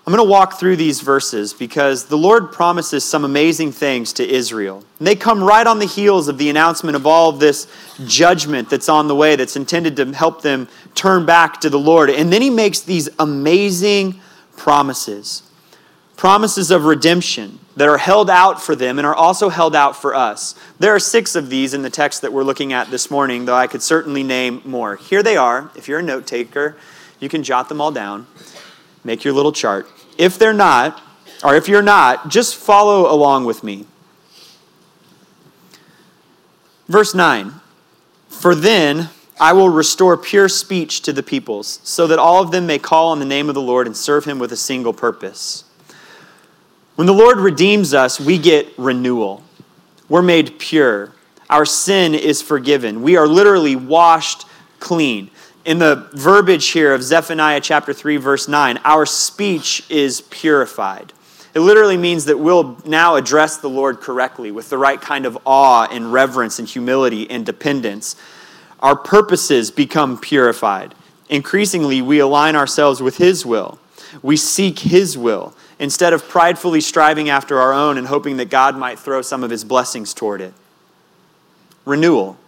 I'm 0.06 0.14
going 0.14 0.24
to 0.24 0.30
walk 0.30 0.60
through 0.60 0.76
these 0.76 1.00
verses 1.00 1.52
because 1.52 2.04
the 2.04 2.16
Lord 2.16 2.52
promises 2.52 3.02
some 3.04 3.24
amazing 3.24 3.72
things 3.72 4.12
to 4.14 4.28
Israel. 4.28 4.84
And 5.00 5.06
they 5.08 5.16
come 5.16 5.42
right 5.42 5.66
on 5.66 5.80
the 5.80 5.86
heels 5.86 6.28
of 6.28 6.38
the 6.38 6.48
announcement 6.48 6.94
of 6.94 7.08
all 7.08 7.28
of 7.28 7.40
this 7.40 7.66
judgment 8.06 8.70
that's 8.70 8.88
on 8.88 9.08
the 9.08 9.16
way 9.16 9.34
that's 9.34 9.56
intended 9.56 9.96
to 9.96 10.12
help 10.12 10.42
them 10.42 10.68
turn 10.94 11.26
back 11.26 11.60
to 11.62 11.70
the 11.70 11.78
Lord. 11.78 12.08
And 12.08 12.32
then 12.32 12.40
he 12.40 12.50
makes 12.50 12.80
these 12.80 13.08
amazing 13.18 14.20
promises 14.56 15.42
promises 16.16 16.70
of 16.70 16.84
redemption 16.84 17.58
that 17.76 17.88
are 17.88 17.98
held 17.98 18.30
out 18.30 18.62
for 18.62 18.74
them 18.74 18.98
and 18.98 19.06
are 19.06 19.14
also 19.14 19.50
held 19.50 19.76
out 19.76 19.94
for 19.94 20.14
us. 20.14 20.54
There 20.78 20.94
are 20.94 20.98
six 20.98 21.36
of 21.36 21.50
these 21.50 21.74
in 21.74 21.82
the 21.82 21.90
text 21.90 22.22
that 22.22 22.32
we're 22.32 22.42
looking 22.42 22.72
at 22.72 22.90
this 22.90 23.10
morning, 23.10 23.44
though 23.44 23.54
I 23.54 23.66
could 23.66 23.82
certainly 23.82 24.22
name 24.22 24.62
more. 24.64 24.96
Here 24.96 25.22
they 25.22 25.36
are. 25.36 25.70
If 25.76 25.88
you're 25.88 25.98
a 25.98 26.02
note 26.02 26.26
taker, 26.26 26.76
you 27.20 27.28
can 27.28 27.42
jot 27.42 27.68
them 27.68 27.80
all 27.80 27.92
down, 27.92 28.26
make 29.06 29.24
your 29.24 29.32
little 29.32 29.52
chart. 29.52 29.88
If 30.18 30.38
they're 30.38 30.52
not, 30.52 31.00
or 31.42 31.54
if 31.54 31.68
you're 31.68 31.80
not, 31.80 32.28
just 32.28 32.56
follow 32.56 33.10
along 33.10 33.44
with 33.44 33.62
me. 33.62 33.86
Verse 36.88 37.14
9 37.14 37.52
For 38.28 38.54
then 38.54 39.10
I 39.38 39.52
will 39.52 39.68
restore 39.68 40.16
pure 40.16 40.48
speech 40.48 41.02
to 41.02 41.12
the 41.12 41.22
peoples, 41.22 41.80
so 41.84 42.06
that 42.06 42.18
all 42.18 42.42
of 42.42 42.50
them 42.50 42.66
may 42.66 42.78
call 42.78 43.12
on 43.12 43.18
the 43.18 43.24
name 43.24 43.48
of 43.48 43.54
the 43.54 43.62
Lord 43.62 43.86
and 43.86 43.96
serve 43.96 44.24
him 44.24 44.38
with 44.38 44.52
a 44.52 44.56
single 44.56 44.92
purpose. 44.92 45.64
When 46.96 47.06
the 47.06 47.14
Lord 47.14 47.38
redeems 47.38 47.94
us, 47.94 48.18
we 48.18 48.38
get 48.38 48.72
renewal. 48.78 49.42
We're 50.08 50.22
made 50.22 50.58
pure. 50.58 51.12
Our 51.50 51.66
sin 51.66 52.14
is 52.14 52.40
forgiven. 52.40 53.02
We 53.02 53.16
are 53.16 53.28
literally 53.28 53.76
washed 53.76 54.46
clean 54.80 55.30
in 55.66 55.80
the 55.80 56.08
verbiage 56.12 56.68
here 56.68 56.94
of 56.94 57.02
Zephaniah 57.02 57.60
chapter 57.60 57.92
3, 57.92 58.18
verse 58.18 58.46
9, 58.46 58.78
our 58.84 59.04
speech 59.04 59.84
is 59.90 60.20
purified. 60.20 61.12
It 61.54 61.60
literally 61.60 61.96
means 61.96 62.26
that 62.26 62.38
we'll 62.38 62.78
now 62.86 63.16
address 63.16 63.56
the 63.56 63.68
Lord 63.68 64.00
correctly 64.00 64.52
with 64.52 64.70
the 64.70 64.78
right 64.78 65.00
kind 65.00 65.26
of 65.26 65.36
awe 65.44 65.88
and 65.90 66.12
reverence 66.12 66.60
and 66.60 66.68
humility 66.68 67.28
and 67.28 67.44
dependence. 67.44 68.14
Our 68.78 68.94
purposes 68.94 69.72
become 69.72 70.20
purified. 70.20 70.94
Increasingly, 71.28 72.00
we 72.00 72.20
align 72.20 72.54
ourselves 72.54 73.02
with 73.02 73.16
His 73.16 73.44
will. 73.44 73.80
We 74.22 74.36
seek 74.36 74.78
His 74.78 75.18
will 75.18 75.52
instead 75.80 76.12
of 76.12 76.28
pridefully 76.28 76.80
striving 76.80 77.28
after 77.28 77.58
our 77.58 77.72
own 77.72 77.98
and 77.98 78.06
hoping 78.06 78.36
that 78.36 78.50
God 78.50 78.78
might 78.78 79.00
throw 79.00 79.20
some 79.20 79.42
of 79.42 79.50
His 79.50 79.64
blessings 79.64 80.14
toward 80.14 80.40
it. 80.40 80.54
Renewal. 81.84 82.38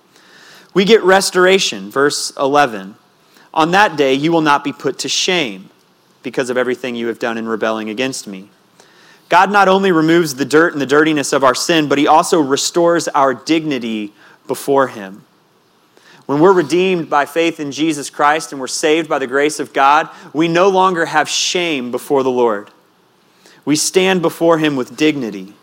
We 0.73 0.85
get 0.85 1.03
restoration, 1.03 1.91
verse 1.91 2.31
11. 2.39 2.95
On 3.53 3.71
that 3.73 3.97
day, 3.97 4.15
you 4.15 4.31
will 4.33 4.41
not 4.41 4.63
be 4.63 4.73
put 4.73 4.99
to 5.01 5.09
shame. 5.09 5.71
because 6.23 6.51
of 6.51 6.57
everything 6.57 6.95
you 6.95 7.07
have 7.07 7.19
done 7.19 7.39
in 7.39 7.47
rebelling 7.47 7.89
against 7.89 8.27
me. 8.27 8.51
God 9.29 9.51
not 9.53 9.69
only 9.69 9.93
removes 9.93 10.35
the 10.35 10.45
dirt 10.45 10.73
and 10.73 10.83
the 10.83 10.87
dirtiness 10.87 11.33
of 11.33 11.45
our 11.45 11.55
sin, 11.55 11.89
but 11.89 11.97
He 11.97 12.07
also 12.07 12.41
restores 12.41 13.09
our 13.09 13.33
dignity 13.33 14.13
before 14.47 14.89
Him. 14.89 15.25
When 16.27 16.41
we're 16.41 16.53
redeemed 16.53 17.09
by 17.09 17.25
faith 17.25 17.61
in 17.61 17.73
Jesus 17.73 18.11
Christ 18.11 18.53
and 18.53 18.61
we're 18.61 18.67
saved 18.67 19.09
by 19.09 19.19
the 19.19 19.27
grace 19.27 19.61
of 19.61 19.73
God, 19.73 20.11
we 20.35 20.49
no 20.49 20.69
longer 20.69 21.07
have 21.07 21.29
shame 21.29 21.91
before 21.91 22.23
the 22.23 22.31
Lord. 22.31 22.71
We 23.65 23.77
stand 23.77 24.21
before 24.21 24.59
Him 24.59 24.77
with 24.77 24.97
dignity. 24.97 25.55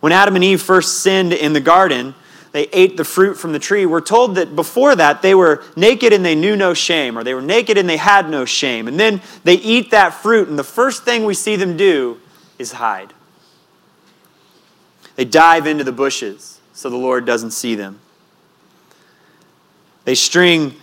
When 0.00 0.12
Adam 0.12 0.34
and 0.34 0.44
Eve 0.44 0.60
first 0.60 1.02
sinned 1.02 1.32
in 1.32 1.52
the 1.52 1.60
garden, 1.60 2.14
they 2.54 2.68
ate 2.72 2.96
the 2.96 3.04
fruit 3.04 3.34
from 3.34 3.50
the 3.50 3.58
tree. 3.58 3.84
We're 3.84 4.00
told 4.00 4.36
that 4.36 4.54
before 4.54 4.94
that 4.94 5.22
they 5.22 5.34
were 5.34 5.64
naked 5.74 6.12
and 6.12 6.24
they 6.24 6.36
knew 6.36 6.54
no 6.54 6.72
shame, 6.72 7.18
or 7.18 7.24
they 7.24 7.34
were 7.34 7.42
naked 7.42 7.76
and 7.76 7.88
they 7.88 7.96
had 7.96 8.30
no 8.30 8.44
shame. 8.44 8.86
And 8.86 8.98
then 8.98 9.22
they 9.42 9.54
eat 9.54 9.90
that 9.90 10.14
fruit, 10.14 10.46
and 10.46 10.56
the 10.56 10.62
first 10.62 11.02
thing 11.02 11.24
we 11.24 11.34
see 11.34 11.56
them 11.56 11.76
do 11.76 12.20
is 12.56 12.70
hide. 12.70 13.12
They 15.16 15.24
dive 15.24 15.66
into 15.66 15.82
the 15.82 15.90
bushes 15.90 16.60
so 16.72 16.88
the 16.88 16.96
Lord 16.96 17.26
doesn't 17.26 17.50
see 17.50 17.74
them. 17.74 17.98
They 20.04 20.14
string 20.14 20.76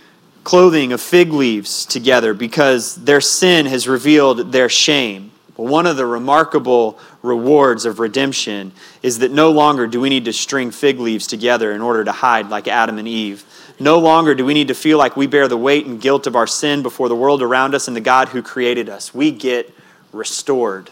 clothing 0.44 0.92
of 0.92 1.00
fig 1.00 1.32
leaves 1.32 1.86
together 1.86 2.34
because 2.34 2.96
their 2.96 3.22
sin 3.22 3.64
has 3.64 3.88
revealed 3.88 4.52
their 4.52 4.68
shame. 4.68 5.30
But 5.56 5.64
one 5.64 5.86
of 5.86 5.96
the 5.96 6.04
remarkable 6.04 6.98
rewards 7.22 7.84
of 7.84 8.00
redemption 8.00 8.72
is 9.02 9.20
that 9.20 9.30
no 9.30 9.50
longer 9.50 9.86
do 9.86 10.00
we 10.00 10.08
need 10.08 10.24
to 10.24 10.32
string 10.32 10.70
fig 10.70 10.98
leaves 10.98 11.26
together 11.26 11.72
in 11.72 11.80
order 11.80 12.04
to 12.04 12.12
hide 12.12 12.48
like 12.48 12.66
Adam 12.66 12.98
and 12.98 13.08
Eve. 13.08 13.44
No 13.78 13.98
longer 13.98 14.34
do 14.34 14.44
we 14.44 14.54
need 14.54 14.68
to 14.68 14.74
feel 14.74 14.98
like 14.98 15.16
we 15.16 15.26
bear 15.26 15.48
the 15.48 15.56
weight 15.56 15.86
and 15.86 16.00
guilt 16.00 16.26
of 16.26 16.36
our 16.36 16.46
sin 16.46 16.82
before 16.82 17.08
the 17.08 17.16
world 17.16 17.42
around 17.42 17.74
us 17.74 17.88
and 17.88 17.96
the 17.96 18.00
God 18.00 18.28
who 18.30 18.42
created 18.42 18.88
us. 18.88 19.14
We 19.14 19.30
get 19.30 19.72
restored, 20.12 20.90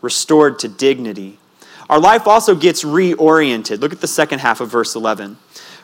restored 0.00 0.58
to 0.60 0.68
dignity. 0.68 1.38
Our 1.88 2.00
life 2.00 2.26
also 2.26 2.54
gets 2.54 2.84
reoriented. 2.84 3.80
Look 3.80 3.92
at 3.92 4.00
the 4.00 4.08
second 4.08 4.40
half 4.40 4.60
of 4.60 4.70
verse 4.70 4.94
11. 4.94 5.36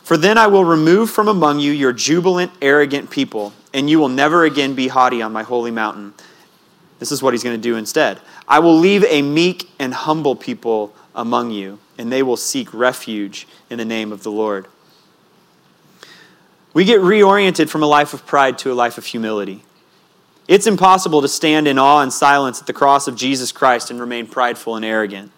For 0.02 0.18
then 0.18 0.36
I 0.36 0.48
will 0.48 0.64
remove 0.64 1.10
from 1.10 1.28
among 1.28 1.60
you 1.60 1.72
your 1.72 1.94
jubilant, 1.94 2.52
arrogant 2.60 3.10
people, 3.10 3.54
and 3.72 3.88
you 3.88 3.98
will 3.98 4.10
never 4.10 4.44
again 4.44 4.74
be 4.74 4.88
haughty 4.88 5.22
on 5.22 5.32
my 5.32 5.42
holy 5.42 5.70
mountain. 5.70 6.12
This 6.98 7.10
is 7.10 7.22
what 7.22 7.32
he's 7.32 7.42
going 7.42 7.56
to 7.56 7.62
do 7.62 7.76
instead. 7.76 8.20
I 8.46 8.58
will 8.58 8.76
leave 8.78 9.04
a 9.04 9.22
meek 9.22 9.70
and 9.78 9.94
humble 9.94 10.36
people 10.36 10.94
among 11.14 11.50
you, 11.50 11.78
and 11.96 12.12
they 12.12 12.22
will 12.22 12.36
seek 12.36 12.72
refuge 12.74 13.46
in 13.70 13.78
the 13.78 13.84
name 13.84 14.12
of 14.12 14.22
the 14.22 14.30
Lord. 14.30 14.66
We 16.74 16.84
get 16.84 17.00
reoriented 17.00 17.68
from 17.68 17.82
a 17.82 17.86
life 17.86 18.12
of 18.12 18.26
pride 18.26 18.58
to 18.58 18.72
a 18.72 18.74
life 18.74 18.98
of 18.98 19.06
humility. 19.06 19.62
It's 20.46 20.66
impossible 20.66 21.22
to 21.22 21.28
stand 21.28 21.66
in 21.66 21.78
awe 21.78 22.02
and 22.02 22.12
silence 22.12 22.60
at 22.60 22.66
the 22.66 22.72
cross 22.72 23.08
of 23.08 23.16
Jesus 23.16 23.52
Christ 23.52 23.90
and 23.90 23.98
remain 23.98 24.26
prideful 24.26 24.76
and 24.76 24.84
arrogant. 24.84 25.30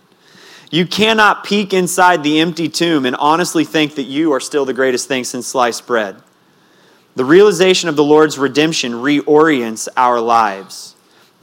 You 0.70 0.84
cannot 0.84 1.44
peek 1.44 1.72
inside 1.72 2.24
the 2.24 2.40
empty 2.40 2.68
tomb 2.68 3.06
and 3.06 3.14
honestly 3.16 3.64
think 3.64 3.94
that 3.94 4.04
you 4.04 4.32
are 4.32 4.40
still 4.40 4.64
the 4.64 4.72
greatest 4.72 5.06
thing 5.06 5.22
since 5.22 5.46
sliced 5.46 5.86
bread. 5.86 6.16
The 7.14 7.24
realization 7.24 7.88
of 7.88 7.94
the 7.94 8.02
Lord's 8.02 8.36
redemption 8.36 8.94
reorients 8.94 9.88
our 9.96 10.20
lives. 10.20 10.95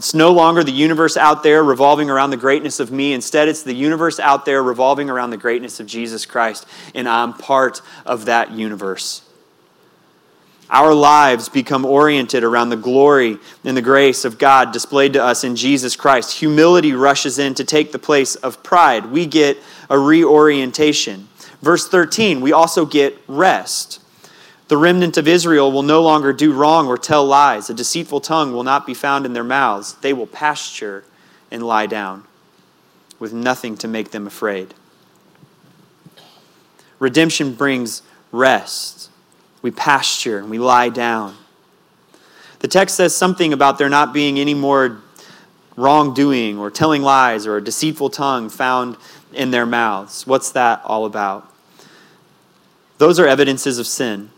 It's 0.03 0.13
no 0.13 0.33
longer 0.33 0.65
the 0.65 0.71
universe 0.73 1.15
out 1.15 1.43
there 1.43 1.63
revolving 1.63 2.09
around 2.09 2.31
the 2.31 2.37
greatness 2.37 2.81
of 2.81 2.91
me. 2.91 3.13
Instead, 3.13 3.47
it's 3.47 3.63
the 3.63 3.73
universe 3.73 4.19
out 4.19 4.43
there 4.43 4.61
revolving 4.61 5.09
around 5.09 5.29
the 5.29 5.37
greatness 5.37 5.79
of 5.79 5.87
Jesus 5.87 6.25
Christ, 6.25 6.65
and 6.93 7.07
I'm 7.07 7.31
part 7.31 7.81
of 8.05 8.25
that 8.25 8.51
universe. 8.51 9.21
Our 10.69 10.93
lives 10.93 11.47
become 11.47 11.85
oriented 11.85 12.43
around 12.43 12.67
the 12.67 12.75
glory 12.75 13.37
and 13.63 13.77
the 13.77 13.81
grace 13.81 14.25
of 14.25 14.37
God 14.37 14.73
displayed 14.73 15.13
to 15.13 15.23
us 15.23 15.45
in 15.45 15.55
Jesus 15.55 15.95
Christ. 15.95 16.37
Humility 16.37 16.91
rushes 16.91 17.39
in 17.39 17.53
to 17.53 17.63
take 17.63 17.93
the 17.93 17.97
place 17.97 18.35
of 18.35 18.61
pride. 18.61 19.05
We 19.05 19.25
get 19.25 19.57
a 19.89 19.97
reorientation. 19.97 21.29
Verse 21.61 21.87
13, 21.87 22.41
we 22.41 22.51
also 22.51 22.85
get 22.85 23.17
rest. 23.29 24.01
The 24.73 24.77
remnant 24.77 25.17
of 25.17 25.27
Israel 25.27 25.71
will 25.71 25.83
no 25.83 26.01
longer 26.01 26.33
do 26.33 26.51
wrong 26.51 26.87
or 26.87 26.97
tell 26.97 27.23
lies. 27.27 27.69
A 27.69 27.75
deceitful 27.75 28.21
tongue 28.21 28.53
will 28.53 28.63
not 28.63 28.87
be 28.87 28.95
found 28.95 29.23
in 29.23 29.33
their 29.33 29.43
mouths. 29.43 29.93
They 30.01 30.13
will 30.13 30.25
pasture 30.25 31.03
and 31.51 31.61
lie 31.61 31.85
down 31.85 32.23
with 33.19 33.33
nothing 33.33 33.77
to 33.77 33.87
make 33.87 34.09
them 34.09 34.25
afraid. 34.25 34.73
Redemption 36.97 37.53
brings 37.53 38.01
rest. 38.31 39.11
We 39.61 39.69
pasture 39.69 40.39
and 40.39 40.49
we 40.49 40.57
lie 40.57 40.89
down. 40.89 41.35
The 42.57 42.67
text 42.67 42.95
says 42.95 43.15
something 43.15 43.53
about 43.53 43.77
there 43.77 43.89
not 43.89 44.11
being 44.11 44.39
any 44.39 44.55
more 44.55 45.03
wrongdoing 45.77 46.57
or 46.57 46.71
telling 46.71 47.03
lies 47.03 47.45
or 47.45 47.57
a 47.57 47.63
deceitful 47.63 48.09
tongue 48.09 48.49
found 48.49 48.97
in 49.33 49.51
their 49.51 49.67
mouths. 49.67 50.25
What's 50.25 50.51
that 50.53 50.81
all 50.83 51.05
about? 51.05 51.47
Those 52.97 53.19
are 53.19 53.27
evidences 53.27 53.77
of 53.77 53.85
sin. 53.85 54.31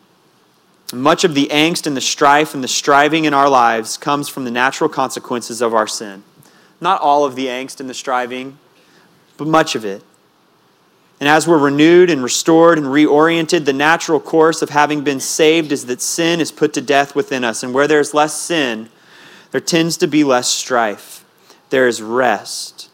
Much 0.95 1.23
of 1.23 1.35
the 1.35 1.47
angst 1.51 1.85
and 1.85 1.95
the 1.95 2.01
strife 2.01 2.53
and 2.53 2.63
the 2.63 2.67
striving 2.67 3.25
in 3.25 3.33
our 3.33 3.49
lives 3.49 3.97
comes 3.97 4.29
from 4.29 4.45
the 4.45 4.51
natural 4.51 4.89
consequences 4.89 5.61
of 5.61 5.73
our 5.73 5.87
sin. 5.87 6.23
Not 6.79 7.01
all 7.01 7.25
of 7.25 7.35
the 7.35 7.47
angst 7.47 7.79
and 7.79 7.89
the 7.89 7.93
striving, 7.93 8.57
but 9.37 9.47
much 9.47 9.75
of 9.75 9.83
it. 9.83 10.03
And 11.19 11.29
as 11.29 11.47
we're 11.47 11.57
renewed 11.57 12.09
and 12.09 12.21
restored 12.21 12.77
and 12.77 12.87
reoriented, 12.87 13.65
the 13.65 13.73
natural 13.73 14.19
course 14.19 14.61
of 14.61 14.69
having 14.69 15.03
been 15.03 15.19
saved 15.19 15.71
is 15.71 15.85
that 15.85 16.01
sin 16.01 16.41
is 16.41 16.51
put 16.51 16.73
to 16.73 16.81
death 16.81 17.15
within 17.15 17.43
us. 17.43 17.63
And 17.63 17.73
where 17.73 17.87
there's 17.87 18.13
less 18.13 18.39
sin, 18.39 18.89
there 19.51 19.61
tends 19.61 19.97
to 19.97 20.07
be 20.07 20.23
less 20.23 20.49
strife. 20.49 21.23
There 21.69 21.87
is 21.87 22.01
rest. 22.01 22.89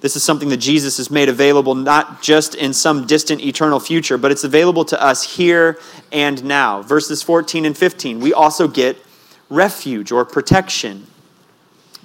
This 0.00 0.16
is 0.16 0.22
something 0.22 0.48
that 0.48 0.56
Jesus 0.56 0.96
has 0.96 1.10
made 1.10 1.28
available 1.28 1.74
not 1.74 2.22
just 2.22 2.54
in 2.54 2.72
some 2.72 3.06
distant 3.06 3.42
eternal 3.42 3.78
future, 3.78 4.16
but 4.16 4.32
it's 4.32 4.44
available 4.44 4.84
to 4.86 5.02
us 5.02 5.36
here 5.36 5.78
and 6.10 6.42
now. 6.42 6.82
Verses 6.82 7.22
14 7.22 7.66
and 7.66 7.76
15, 7.76 8.20
we 8.20 8.32
also 8.32 8.66
get 8.66 8.96
refuge 9.50 10.10
or 10.10 10.24
protection. 10.24 11.06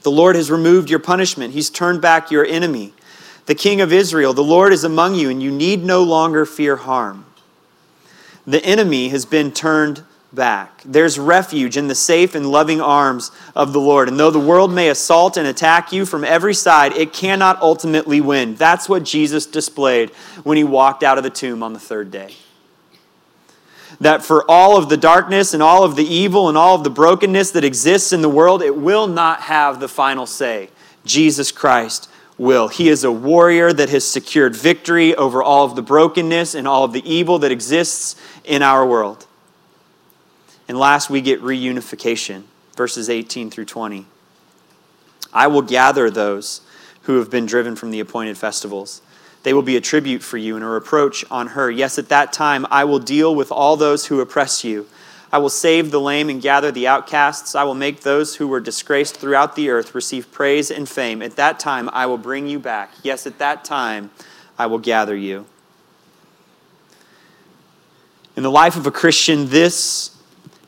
The 0.02 0.12
Lord 0.12 0.36
has 0.36 0.52
removed 0.52 0.90
your 0.90 1.00
punishment, 1.00 1.54
He's 1.54 1.70
turned 1.70 2.02
back 2.02 2.32
your 2.32 2.46
enemy. 2.46 2.94
The 3.46 3.56
King 3.56 3.80
of 3.80 3.94
Israel, 3.94 4.34
the 4.34 4.44
Lord 4.44 4.74
is 4.74 4.84
among 4.84 5.16
you, 5.16 5.30
and 5.30 5.42
you 5.42 5.52
need 5.52 5.84
no 5.84 6.04
longer 6.04 6.46
fear 6.46 6.76
harm. 6.76 7.26
The 8.46 8.64
enemy 8.66 9.10
has 9.10 9.26
been 9.26 9.52
turned 9.52 10.04
back. 10.36 10.82
There's 10.86 11.18
refuge 11.18 11.78
in 11.78 11.88
the 11.88 11.96
safe 11.96 12.36
and 12.36 12.52
loving 12.52 12.82
arms 12.82 13.32
of 13.56 13.74
the 13.74 13.80
Lord. 13.80 14.08
And 14.08 14.20
though 14.20 14.32
the 14.32 14.40
world 14.40 14.72
may 14.72 14.90
assault 14.90 15.38
and 15.38 15.48
attack 15.48 15.92
you 15.92 16.06
from 16.06 16.24
every 16.24 16.54
side, 16.54 16.94
it 16.94 17.14
cannot 17.14 17.62
ultimately 17.62 18.22
win. 18.22 18.56
That's 18.56 18.88
what 18.88 19.04
Jesus 19.04 19.46
displayed 19.46 20.12
when 20.44 20.58
he 20.58 20.64
walked 20.64 21.02
out 21.02 21.18
of 21.18 21.24
the 21.24 21.30
tomb 21.30 21.64
on 21.64 21.74
the 21.74 21.80
third 21.80 22.12
day. 22.12 22.36
That 24.02 24.24
for 24.24 24.44
all 24.50 24.78
of 24.78 24.90
the 24.90 24.98
darkness 24.98 25.54
and 25.54 25.64
all 25.64 25.84
of 25.84 25.96
the 25.96 26.06
evil 26.06 26.50
and 26.50 26.58
all 26.58 26.76
of 26.76 26.84
the 26.84 26.90
brokenness 26.90 27.52
that 27.52 27.64
exists 27.64 28.12
in 28.12 28.22
the 28.22 28.30
world, 28.30 28.62
it 28.62 28.76
will 28.76 29.08
not 29.08 29.42
have 29.42 29.80
the 29.80 29.88
final 29.88 30.26
say. 30.26 30.70
Jesus 31.06 31.52
Christ 31.52 32.10
will. 32.38 32.68
He 32.68 32.90
is 32.90 33.04
a 33.04 33.12
warrior 33.12 33.72
that 33.72 33.90
has 33.90 34.06
secured 34.06 34.56
victory 34.56 35.16
over 35.16 35.42
all 35.42 35.66
of 35.66 35.76
the 35.76 35.82
brokenness 35.82 36.56
and 36.56 36.68
all 36.68 36.84
of 36.84 36.92
the 36.92 37.10
evil 37.10 37.40
that 37.40 37.52
exists 37.52 38.16
in 38.44 38.62
our 38.62 38.86
world. 38.86 39.26
And 40.68 40.80
last, 40.80 41.10
we 41.10 41.22
get 41.22 41.42
reunification, 41.42 42.44
verses 42.76 43.10
18 43.10 43.52
through 43.52 43.66
20. 43.66 44.06
I 45.32 45.48
will 45.48 45.62
gather 45.62 46.10
those 46.10 46.62
who 47.04 47.20
have 47.20 47.30
been 47.30 47.46
driven 47.46 47.76
from 47.76 47.92
the 47.92 48.00
appointed 48.00 48.38
festivals. 48.38 49.02
They 49.44 49.54
will 49.54 49.62
be 49.62 49.76
a 49.76 49.82
tribute 49.82 50.24
for 50.24 50.38
you 50.38 50.56
and 50.56 50.66
a 50.66 50.68
reproach 50.68 51.24
on 51.30 51.50
her. 51.50 51.70
Yes, 51.70 52.00
at 52.00 52.10
that 52.10 52.34
time, 52.34 52.66
I 52.72 52.84
will 52.86 52.98
deal 53.00 53.36
with 53.36 53.52
all 53.52 53.78
those 53.78 54.08
who 54.08 54.20
oppress 54.22 54.64
you. 54.64 54.88
I 55.32 55.38
will 55.38 55.50
save 55.50 55.92
the 55.92 56.00
lame 56.00 56.30
and 56.30 56.42
gather 56.42 56.72
the 56.72 56.88
outcasts. 56.88 57.54
I 57.54 57.64
will 57.64 57.76
make 57.76 58.02
those 58.02 58.38
who 58.38 58.48
were 58.48 58.60
disgraced 58.60 59.18
throughout 59.18 59.56
the 59.56 59.70
earth 59.70 59.94
receive 59.94 60.32
praise 60.32 60.72
and 60.72 60.88
fame. 60.88 61.22
At 61.22 61.36
that 61.36 61.60
time, 61.60 61.90
I 61.94 62.06
will 62.06 62.18
bring 62.18 62.48
you 62.48 62.58
back. 62.58 62.92
Yes, 63.04 63.28
at 63.28 63.38
that 63.40 63.66
time, 63.66 64.12
I 64.58 64.66
will 64.68 64.80
gather 64.80 65.16
you. 65.16 65.46
In 68.36 68.44
the 68.44 68.52
life 68.52 68.78
of 68.78 68.88
a 68.88 68.92
Christian, 68.92 69.50
this 69.50 70.15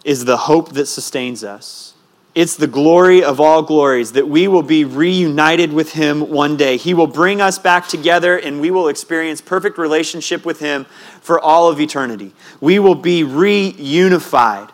is 0.08 0.24
the 0.24 0.38
hope 0.38 0.72
that 0.72 0.86
sustains 0.86 1.43
us. 1.43 1.93
It's 2.34 2.56
the 2.56 2.65
glory 2.65 3.22
of 3.22 3.41
all 3.41 3.62
glories 3.62 4.13
that 4.13 4.30
we 4.30 4.48
will 4.48 4.63
be 4.63 4.86
reunited 4.86 5.74
with 5.74 5.91
Him 5.91 6.30
one 6.30 6.56
day. 6.56 6.78
He 6.78 6.93
will 6.93 7.08
bring 7.08 7.41
us 7.41 7.60
back 7.60 7.89
together 7.89 8.38
and 8.38 8.62
we 8.62 8.72
will 8.72 8.88
experience 8.88 9.41
perfect 9.41 9.78
relationship 9.78 10.46
with 10.46 10.62
Him 10.62 10.86
for 11.20 11.41
all 11.41 11.67
of 11.67 11.82
eternity. 11.82 12.32
We 12.62 12.80
will 12.80 12.96
be 12.96 13.24
reunified 13.24 14.70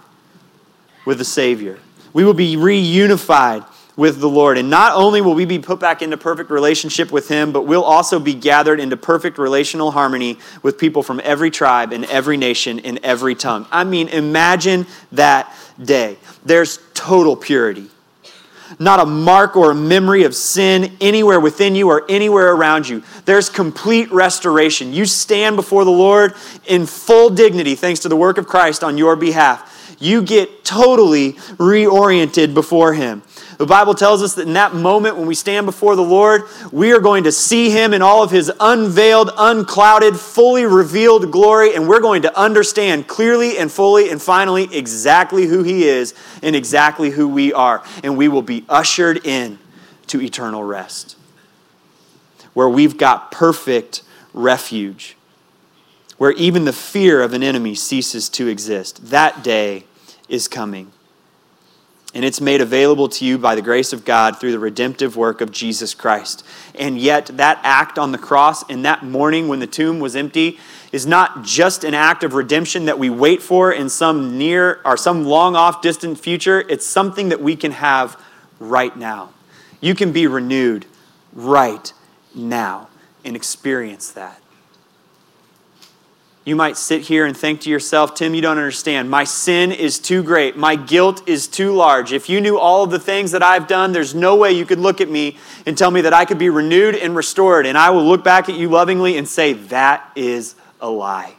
with 1.04 1.17
the 1.17 1.26
Savior. 1.26 1.80
We 2.13 2.24
will 2.24 2.36
be 2.36 2.56
reunified 2.56 3.65
with 3.95 4.19
the 4.19 4.29
Lord. 4.29 4.58
And 4.58 4.69
not 4.69 4.93
only 4.93 5.21
will 5.21 5.36
we 5.36 5.45
be 5.45 5.60
put 5.60 5.79
back 5.79 6.01
into 6.01 6.17
perfect 6.17 6.49
relationship 6.49 7.12
with 7.12 7.27
Him, 7.27 7.51
but 7.51 7.63
we'll 7.63 7.84
also 7.84 8.19
be 8.19 8.34
gathered 8.34 8.79
into 8.79 8.97
perfect 8.97 9.38
relational 9.38 9.91
harmony 9.91 10.39
with 10.62 10.77
people 10.77 11.03
from 11.03 11.21
every 11.23 11.51
tribe 11.51 11.91
and 11.93 12.06
every 12.06 12.38
nation 12.38 12.79
and 12.79 12.99
every 13.03 13.36
tongue. 13.36 13.67
I 13.71 13.84
mean, 13.84 14.10
imagine 14.10 14.88
that 15.12 15.56
day. 15.82 16.17
There's 16.45 16.79
total 16.93 17.36
purity. 17.36 17.89
Not 18.79 18.99
a 18.99 19.06
mark 19.06 19.56
or 19.56 19.71
a 19.71 19.75
memory 19.75 20.23
of 20.23 20.34
sin 20.34 20.97
anywhere 20.99 21.39
within 21.39 21.75
you 21.75 21.89
or 21.89 22.06
anywhere 22.10 22.53
around 22.53 22.89
you. 22.89 23.03
There's 23.25 23.49
complete 23.49 24.12
restoration. 24.12 24.93
You 24.93 25.06
stand 25.06 25.56
before 25.56 25.86
the 25.86 25.91
Lord 25.91 26.34
in 26.65 26.86
full 26.86 27.29
dignity 27.29 27.75
thanks 27.75 27.99
to 28.01 28.10
the 28.10 28.15
work 28.15 28.38
of 28.38 28.47
Christ 28.47 28.84
on 28.84 28.97
your 28.97 29.15
behalf. 29.15 29.95
You 29.99 30.23
get 30.23 30.65
totally 30.65 31.34
reoriented 31.34 32.53
before 32.53 32.93
Him. 32.93 33.21
The 33.57 33.65
Bible 33.65 33.93
tells 33.93 34.23
us 34.23 34.35
that 34.35 34.47
in 34.47 34.53
that 34.53 34.73
moment 34.73 35.17
when 35.17 35.27
we 35.27 35.35
stand 35.35 35.65
before 35.65 35.95
the 35.95 36.03
Lord, 36.03 36.43
we 36.71 36.91
are 36.91 36.99
going 36.99 37.25
to 37.25 37.31
see 37.31 37.69
Him 37.69 37.93
in 37.93 38.01
all 38.01 38.23
of 38.23 38.31
His 38.31 38.51
unveiled, 38.59 39.31
unclouded, 39.37 40.19
fully 40.19 40.65
revealed 40.65 41.31
glory, 41.31 41.75
and 41.75 41.87
we're 41.87 41.99
going 41.99 42.23
to 42.23 42.37
understand 42.39 43.07
clearly 43.07 43.57
and 43.57 43.71
fully 43.71 44.09
and 44.09 44.21
finally 44.21 44.73
exactly 44.75 45.45
who 45.45 45.63
He 45.63 45.83
is 45.83 46.13
and 46.41 46.55
exactly 46.55 47.11
who 47.11 47.27
we 47.27 47.53
are. 47.53 47.83
And 48.03 48.17
we 48.17 48.27
will 48.27 48.41
be 48.41 48.65
ushered 48.67 49.25
in 49.25 49.59
to 50.07 50.21
eternal 50.21 50.63
rest, 50.63 51.17
where 52.53 52.69
we've 52.69 52.97
got 52.97 53.31
perfect 53.31 54.01
refuge, 54.33 55.15
where 56.17 56.31
even 56.31 56.65
the 56.65 56.73
fear 56.73 57.21
of 57.21 57.33
an 57.33 57.43
enemy 57.43 57.75
ceases 57.75 58.29
to 58.29 58.47
exist. 58.47 59.09
That 59.09 59.43
day 59.43 59.85
is 60.27 60.47
coming 60.47 60.91
and 62.13 62.23
it's 62.23 62.39
made 62.39 62.62
available 62.62 63.10
to 63.10 63.26
you 63.26 63.38
by 63.38 63.56
the 63.56 63.62
grace 63.62 63.91
of 63.91 64.06
God 64.06 64.39
through 64.39 64.52
the 64.52 64.60
redemptive 64.60 65.17
work 65.17 65.41
of 65.41 65.52
Jesus 65.52 65.93
Christ. 65.95 66.45
And 66.76 66.99
yet, 66.99 67.26
that 67.38 67.60
act 67.63 67.97
on 67.97 68.12
the 68.12 68.17
cross 68.17 68.63
and 68.69 68.86
that 68.86 69.04
morning 69.04 69.47
when 69.47 69.60
the 69.60 69.67
tomb 69.67 69.99
was 69.99 70.15
empty 70.15 70.60
is 70.91 71.08
not 71.08 71.43
just 71.43 71.84
an 71.84 71.95
act 71.95 72.23
of 72.23 72.36
redemption 72.36 72.86
that 72.86 72.99
we 72.99 73.10
wait 73.10 73.41
for 73.41 73.71
in 73.71 73.89
some 73.89 74.38
near 74.38 74.80
or 74.86 74.95
some 74.95 75.26
long 75.26 75.56
off 75.56 75.82
distant 75.82 76.19
future. 76.19 76.62
It's 76.69 76.86
something 76.86 77.30
that 77.30 77.41
we 77.41 77.56
can 77.56 77.71
have 77.71 78.19
right 78.60 78.95
now. 78.95 79.32
You 79.82 79.95
can 79.95 80.12
be 80.12 80.28
renewed 80.28 80.86
right 81.34 81.91
now 82.36 82.89
and 83.26 83.36
experience 83.36 84.12
that. 84.12 84.42
You 86.45 86.58
might 86.58 86.75
sit 86.75 87.03
here 87.03 87.25
and 87.25 87.38
think 87.38 87.62
to 87.62 87.69
yourself, 87.69 88.15
Tim, 88.15 88.36
you 88.36 88.41
don't 88.41 88.58
understand. 88.58 89.10
My 89.10 89.23
sin 89.23 89.71
is 89.71 89.97
too 89.97 90.21
great. 90.23 90.58
My 90.58 90.75
guilt 90.75 91.27
is 91.27 91.47
too 91.47 91.71
large. 91.73 92.12
If 92.12 92.27
you 92.27 92.41
knew 92.41 92.58
all 92.58 92.84
of 92.84 92.91
the 92.91 92.99
things 92.99 93.32
that 93.32 93.41
I've 93.41 93.65
done, 93.65 93.93
there's 93.93 94.13
no 94.13 94.36
way 94.36 94.51
you 94.51 94.65
could 94.65 94.79
look 94.79 94.99
at 94.99 95.10
me 95.10 95.38
and 95.65 95.77
tell 95.77 95.89
me 95.89 96.01
that 96.01 96.13
I 96.13 96.25
could 96.25 96.38
be 96.38 96.49
renewed 96.49 96.95
and 96.95 97.15
restored. 97.15 97.65
And 97.65 97.77
I 97.77 97.91
will 97.91 98.03
look 98.06 98.25
back 98.25 98.49
at 98.49 98.56
you 98.56 98.69
lovingly 98.69 99.17
and 99.17 99.25
say, 99.25 99.53
that 99.53 100.12
is 100.17 100.56
a 100.82 100.89
lie. 100.89 101.34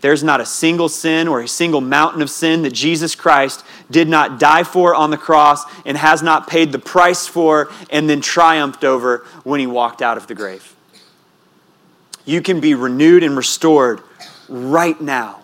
There's 0.00 0.24
not 0.24 0.40
a 0.40 0.46
single 0.46 0.88
sin 0.88 1.28
or 1.28 1.40
a 1.40 1.48
single 1.48 1.80
mountain 1.80 2.22
of 2.22 2.30
sin 2.30 2.62
that 2.62 2.72
Jesus 2.72 3.14
Christ 3.14 3.64
did 3.90 4.08
not 4.08 4.40
die 4.40 4.64
for 4.64 4.94
on 4.94 5.10
the 5.10 5.16
cross 5.16 5.64
and 5.84 5.96
has 5.96 6.20
not 6.20 6.48
paid 6.48 6.72
the 6.72 6.78
price 6.80 7.28
for 7.28 7.70
and 7.90 8.10
then 8.10 8.20
triumphed 8.20 8.82
over 8.82 9.24
when 9.44 9.60
he 9.60 9.66
walked 9.68 10.02
out 10.02 10.16
of 10.16 10.26
the 10.26 10.34
grave. 10.34 10.74
You 12.28 12.42
can 12.42 12.60
be 12.60 12.74
renewed 12.74 13.22
and 13.22 13.34
restored 13.38 14.02
right 14.50 15.00
now. 15.00 15.40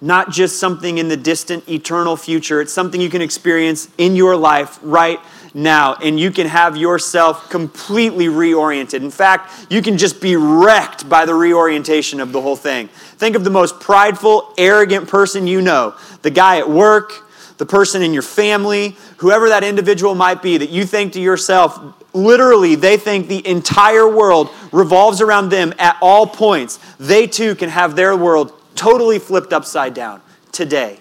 Not 0.00 0.32
just 0.32 0.58
something 0.58 0.98
in 0.98 1.06
the 1.06 1.16
distant, 1.16 1.68
eternal 1.68 2.16
future. 2.16 2.60
It's 2.60 2.72
something 2.72 3.00
you 3.00 3.08
can 3.08 3.22
experience 3.22 3.88
in 3.96 4.16
your 4.16 4.34
life 4.34 4.80
right 4.82 5.20
now. 5.54 5.94
And 5.94 6.18
you 6.18 6.32
can 6.32 6.48
have 6.48 6.76
yourself 6.76 7.50
completely 7.50 8.26
reoriented. 8.26 8.94
In 8.94 9.12
fact, 9.12 9.70
you 9.70 9.80
can 9.80 9.96
just 9.96 10.20
be 10.20 10.34
wrecked 10.34 11.08
by 11.08 11.24
the 11.24 11.36
reorientation 11.36 12.18
of 12.18 12.32
the 12.32 12.40
whole 12.40 12.56
thing. 12.56 12.88
Think 12.88 13.36
of 13.36 13.44
the 13.44 13.50
most 13.50 13.78
prideful, 13.78 14.52
arrogant 14.58 15.08
person 15.08 15.46
you 15.46 15.60
know 15.60 15.94
the 16.22 16.32
guy 16.32 16.58
at 16.58 16.68
work, 16.68 17.30
the 17.58 17.66
person 17.66 18.02
in 18.02 18.12
your 18.12 18.22
family, 18.22 18.96
whoever 19.18 19.50
that 19.50 19.62
individual 19.62 20.16
might 20.16 20.42
be, 20.42 20.58
that 20.58 20.70
you 20.70 20.84
think 20.84 21.12
to 21.12 21.20
yourself, 21.20 21.78
literally, 22.14 22.76
they 22.76 22.96
think 22.96 23.28
the 23.28 23.46
entire 23.46 24.08
world 24.08 24.50
revolves 24.72 25.20
around 25.20 25.50
them 25.50 25.74
at 25.78 25.98
all 26.00 26.26
points. 26.26 26.78
They 26.98 27.26
too 27.26 27.54
can 27.54 27.68
have 27.68 27.96
their 27.96 28.16
world 28.16 28.52
totally 28.74 29.18
flipped 29.18 29.52
upside 29.52 29.94
down 29.94 30.22
today 30.52 31.00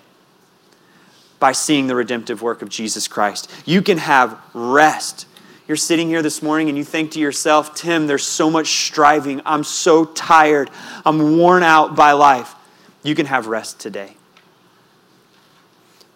by 1.40 1.52
seeing 1.52 1.88
the 1.88 1.96
redemptive 1.96 2.42
work 2.42 2.62
of 2.62 2.70
Jesus 2.70 3.08
Christ. 3.08 3.52
You 3.66 3.82
can 3.82 3.98
have 4.00 4.40
rest. 4.54 5.28
You're 5.68 5.78
sitting 5.78 6.08
here 6.08 6.22
this 6.22 6.42
morning 6.42 6.70
and 6.70 6.78
you 6.78 6.84
think 6.84 7.12
to 7.12 7.20
yourself, 7.20 7.76
Tim, 7.76 8.08
there's 8.08 8.26
so 8.26 8.50
much 8.50 8.68
striving. 8.68 9.42
I'm 9.46 9.64
so 9.64 10.06
tired. 10.06 10.70
I'm 11.06 11.38
worn 11.38 11.64
out 11.64 11.96
by 11.96 12.14
life. 12.14 12.56
You 13.04 13.16
can 13.16 13.26
have 13.26 13.48
rest 13.48 13.80
today 13.80 14.16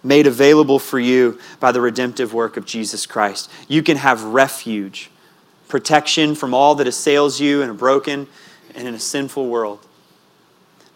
made 0.08 0.26
available 0.26 0.80
for 0.80 1.00
you 1.00 1.40
by 1.60 1.72
the 1.72 1.82
redemptive 1.82 2.34
work 2.34 2.58
of 2.58 2.66
Jesus 2.66 3.06
Christ. 3.06 3.52
You 3.68 3.84
can 3.84 3.98
have 3.98 4.24
refuge, 4.24 5.10
protection 5.68 6.34
from 6.36 6.54
all 6.54 6.76
that 6.76 6.88
assails 6.88 7.40
you 7.40 7.62
in 7.62 7.70
a 7.70 7.74
broken 7.74 8.28
and 8.74 8.88
in 8.88 8.94
a 8.94 9.00
sinful 9.00 9.48
world. 9.48 9.80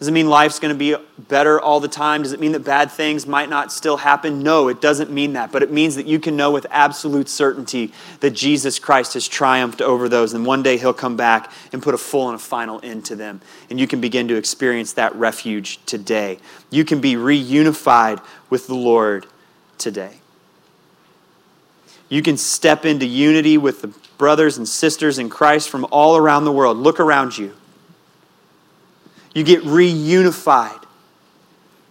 Does 0.02 0.08
it 0.08 0.14
mean 0.14 0.30
life's 0.30 0.58
going 0.58 0.74
to 0.74 0.80
be 0.80 0.96
better 1.28 1.62
all 1.62 1.80
the 1.80 1.88
time? 1.88 2.24
Does 2.24 2.34
it 2.34 2.40
mean 2.40 2.54
that 2.54 2.64
bad 2.64 2.90
things 2.90 3.28
might 3.28 3.50
not 3.50 3.72
still 3.72 3.98
happen? 3.98 4.42
No, 4.42 4.68
it 4.68 4.82
doesn't 4.82 5.12
mean 5.12 5.34
that. 5.34 5.52
But 5.52 5.62
it 5.62 5.72
means 5.72 5.96
that 5.96 6.08
you 6.08 6.20
can 6.20 6.36
know 6.36 6.50
with 6.50 6.66
absolute 6.72 7.30
certainty 7.30 7.94
that 8.20 8.32
Jesus 8.32 8.80
Christ 8.80 9.14
has 9.14 9.28
triumphed 9.28 9.80
over 9.80 10.10
those. 10.10 10.34
And 10.34 10.44
one 10.44 10.64
day 10.64 10.78
he'll 10.78 10.92
come 10.92 11.18
back 11.18 11.52
and 11.72 11.84
put 11.84 11.94
a 11.94 12.00
full 12.00 12.30
and 12.30 12.36
a 12.36 12.40
final 12.40 12.80
end 12.82 13.06
to 13.06 13.16
them. 13.16 13.42
And 13.70 13.80
you 13.80 13.86
can 13.86 14.02
begin 14.02 14.28
to 14.30 14.36
experience 14.38 14.94
that 14.94 15.14
refuge 15.14 15.78
today. 15.86 16.40
You 16.72 16.84
can 16.84 17.00
be 17.00 17.14
reunified 17.14 18.24
with 18.50 18.66
the 18.66 18.74
Lord 18.74 19.28
today. 19.78 20.16
You 22.10 22.24
can 22.24 22.38
step 22.38 22.86
into 22.86 23.06
unity 23.06 23.56
with 23.56 23.84
the 23.84 23.94
brothers 24.18 24.58
and 24.58 24.68
sisters 24.68 25.20
in 25.20 25.30
Christ 25.30 25.70
from 25.70 25.86
all 25.92 26.18
around 26.18 26.46
the 26.46 26.52
world. 26.52 26.78
Look 26.78 27.00
around 27.00 27.38
you. 27.38 27.54
You 29.34 29.44
get 29.44 29.64
reunified 29.64 30.84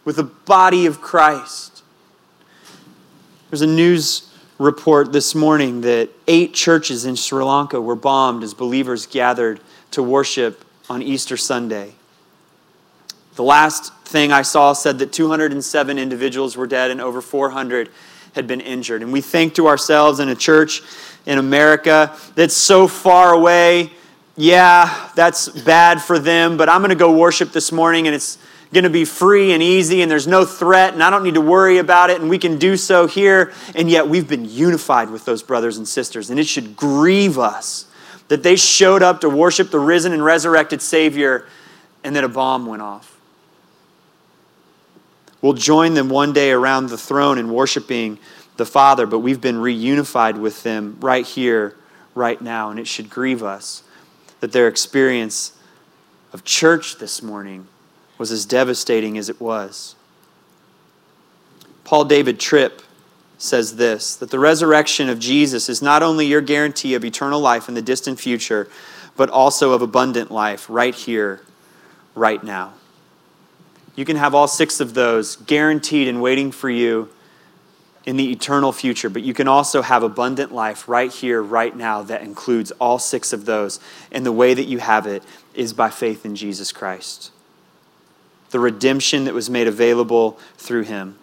with 0.05 0.17
the 0.17 0.25
body 0.25 0.87
of 0.87 1.01
Christ. 1.01 1.83
There's 3.51 3.63
a 3.63 3.67
news 3.67 4.31
report 4.59 5.13
this 5.13 5.35
morning 5.35 5.81
that 5.81 6.11
eight 6.29 6.53
churches 6.53 7.07
in 7.07 7.17
Sri 7.17 7.43
Lanka 7.43 7.81
were 7.81 7.97
bombed 7.97 8.43
as 8.43 8.53
believers 8.53 9.07
gathered 9.07 9.61
to 9.93 10.03
worship 10.03 10.65
on 10.91 11.03
Easter 11.03 11.37
Sunday. 11.37 11.93
The 13.37 13.43
last 13.43 13.95
thing 14.05 14.33
I 14.33 14.43
saw 14.43 14.75
said 14.75 14.99
that 14.99 15.13
207 15.13 15.99
individuals 15.99 16.57
were 16.57 16.67
dead 16.67 16.91
and 16.91 17.01
over 17.01 17.23
400 17.23 17.89
had 18.35 18.47
been 18.47 18.61
injured. 18.61 19.03
And 19.03 19.13
we 19.13 19.21
think 19.21 19.55
to 19.55 19.67
ourselves 19.67 20.21
in 20.21 20.29
a 20.29 20.35
church 20.35 20.83
in 21.27 21.39
America 21.39 22.15
that's 22.35 22.57
so 22.57 22.87
far 22.87 23.33
away 23.33 23.91
yeah, 24.41 25.11
that's 25.15 25.51
bad 25.51 26.01
for 26.01 26.19
them, 26.19 26.57
but 26.57 26.71
I'm 26.71 26.81
going 26.81 26.89
to 26.89 26.95
go 26.95 27.15
worship 27.15 27.53
this 27.53 27.71
morning 27.71 28.07
and 28.07 28.17
it's 28.17 28.39
going 28.73 28.85
to 28.85 28.91
be 28.91 29.05
free 29.05 29.53
and 29.53 29.63
easy 29.63 30.01
and 30.01 30.11
there's 30.11 30.27
no 30.27 30.47
threat 30.47 30.95
and 30.95 31.03
I 31.03 31.11
don't 31.11 31.23
need 31.23 31.35
to 31.35 31.43
worry 31.43 31.77
about 31.77 32.09
it 32.09 32.23
and 32.23 32.31
we 32.31 32.39
can 32.39 32.57
do 32.57 32.79
so 32.79 33.07
here. 33.07 33.53
And 33.75 33.91
yet 33.91 34.09
we've 34.09 34.27
been 34.27 34.47
unified 34.47 35.11
with 35.11 35.27
those 35.27 35.43
brothers 35.43 35.77
and 35.77 35.87
sisters. 35.87 36.31
And 36.31 36.41
it 36.41 36.47
should 36.47 36.75
grieve 36.75 37.39
us 37.39 37.87
that 38.29 38.43
they 38.43 38.57
showed 38.57 39.03
up 39.03 39.21
to 39.21 39.29
worship 39.29 39.71
the 39.71 39.79
risen 39.79 40.13
and 40.13 40.25
resurrected 40.25 40.81
Savior 40.81 41.47
and 42.03 42.17
that 42.17 42.25
a 42.25 42.29
bomb 42.29 42.65
went 42.65 42.81
off. 42.81 43.21
We'll 45.43 45.53
join 45.53 45.93
them 45.93 46.09
one 46.09 46.33
day 46.33 46.51
around 46.51 46.89
the 46.89 46.99
throne 46.99 47.37
in 47.37 47.53
worshiping 47.53 48.19
the 48.57 48.65
Father, 48.65 49.05
but 49.05 49.19
we've 49.19 49.41
been 49.41 49.57
reunified 49.57 50.41
with 50.41 50.63
them 50.63 50.97
right 51.01 51.27
here, 51.27 51.77
right 52.15 52.41
now, 52.41 52.71
and 52.71 52.81
it 52.81 52.87
should 52.87 53.11
grieve 53.11 53.43
us 53.43 53.83
that 54.41 54.53
their 54.53 54.69
experience 54.69 55.53
of 56.33 56.45
church 56.45 56.99
this 56.99 57.23
morning 57.23 57.67
was 58.19 58.31
as 58.31 58.45
devastating 58.45 59.17
as 59.17 59.29
it 59.29 59.41
was. 59.41 59.95
Paul 61.85 62.05
David 62.05 62.39
Tripp 62.39 62.83
says 63.39 63.77
this 63.77 64.17
that 64.17 64.31
the 64.31 64.39
resurrection 64.39 65.09
of 65.09 65.19
Jesus 65.19 65.69
is 65.69 65.81
not 65.81 66.03
only 66.03 66.27
your 66.27 66.41
guarantee 66.41 66.95
of 66.95 67.05
eternal 67.05 67.41
life 67.41 67.69
in 67.69 67.75
the 67.75 67.83
distant 67.83 68.21
future, 68.21 68.69
but 69.17 69.31
also 69.31 69.73
of 69.73 69.83
abundant 69.83 70.31
life 70.31 70.67
right 70.69 70.95
here, 70.95 71.41
right 72.15 72.43
now. 72.45 72.75
You 73.97 74.05
can 74.05 74.17
have 74.17 74.35
all 74.35 74.47
six 74.49 74.81
of 74.81 74.95
those 74.95 75.37
guaranteed 75.37 76.09
and 76.09 76.23
waiting 76.23 76.53
for 76.53 76.71
you 76.71 77.09
in 78.11 78.17
the 78.17 78.33
eternal 78.33 78.73
future, 78.73 79.09
but 79.09 79.23
you 79.23 79.33
can 79.33 79.47
also 79.47 79.83
have 79.83 80.03
abundant 80.03 80.53
life 80.53 80.89
right 80.89 81.13
here, 81.13 81.41
right 81.41 81.77
now, 81.77 82.03
that 82.03 82.23
includes 82.23 82.73
all 82.73 82.99
six 82.99 83.33
of 83.33 83.45
those. 83.45 83.79
And 84.11 84.27
the 84.27 84.33
way 84.33 84.53
that 84.53 84.65
you 84.65 84.79
have 84.79 85.07
it 85.07 85.23
is 85.55 85.73
by 85.73 85.91
faith 85.91 86.27
in 86.27 86.35
Jesus 86.35 86.73
Christ. 86.73 87.31
The 88.51 88.59
redemption 88.59 89.27
that 89.27 89.33
was 89.33 89.49
made 89.49 89.69
available 89.69 90.41
through 90.57 90.83
him. 90.83 91.19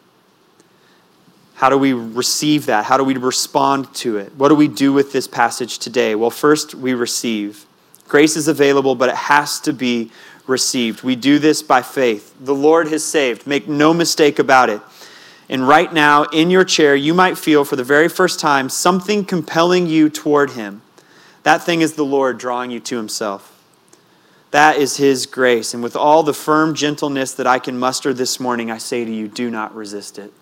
How 1.56 1.70
do 1.70 1.78
we 1.78 1.92
receive 1.92 2.68
that? 2.68 2.86
How 2.86 2.96
do 2.96 3.04
we 3.04 3.18
respond 3.18 3.94
to 3.96 4.16
it? 4.16 4.34
What 4.36 4.48
do 4.48 4.56
we 4.56 4.70
do 4.70 4.94
with 4.94 5.12
this 5.12 5.28
passage 5.28 5.80
today? 5.80 6.16
Well, 6.16 6.30
first, 6.30 6.74
we 6.74 6.94
receive. 6.94 7.66
Grace 8.08 8.38
is 8.38 8.48
available, 8.48 8.96
but 8.96 9.10
it 9.10 9.16
has 9.16 9.60
to 9.60 9.74
be 9.74 10.10
received. 10.48 11.04
We 11.04 11.18
do 11.18 11.38
this 11.38 11.62
by 11.62 11.82
faith. 11.82 12.34
The 12.40 12.56
Lord 12.56 12.88
has 12.88 13.04
saved. 13.04 13.46
Make 13.46 13.68
no 13.68 13.94
mistake 13.94 14.40
about 14.40 14.70
it. 14.70 14.82
And 15.50 15.68
right 15.68 15.92
now, 15.92 16.24
in 16.26 16.50
your 16.50 16.66
chair, 16.66 16.96
you 16.96 17.14
might 17.14 17.38
feel 17.38 17.64
for 17.64 17.76
the 17.76 17.84
very 17.84 18.10
first 18.10 18.40
time 18.40 18.70
something 18.70 19.24
compelling 19.24 19.88
you 19.88 20.10
toward 20.10 20.52
Him. 20.52 20.82
That 21.44 21.64
thing 21.64 21.82
is 21.82 21.94
the 21.94 22.04
Lord 22.04 22.38
drawing 22.38 22.72
you 22.72 22.82
to 22.82 22.98
Himself. 22.98 23.54
That 24.52 24.78
is 24.78 24.98
His 24.98 25.26
grace. 25.26 25.74
And 25.74 25.82
with 25.82 25.96
all 25.96 26.24
the 26.24 26.34
firm 26.34 26.76
gentleness 26.76 27.34
that 27.34 27.48
I 27.48 27.60
can 27.60 27.78
muster 27.78 28.14
this 28.14 28.40
morning, 28.40 28.70
I 28.70 28.78
say 28.78 29.06
to 29.06 29.12
you, 29.12 29.28
do 29.30 29.50
not 29.50 29.74
resist 29.74 30.20
it. 30.20 30.34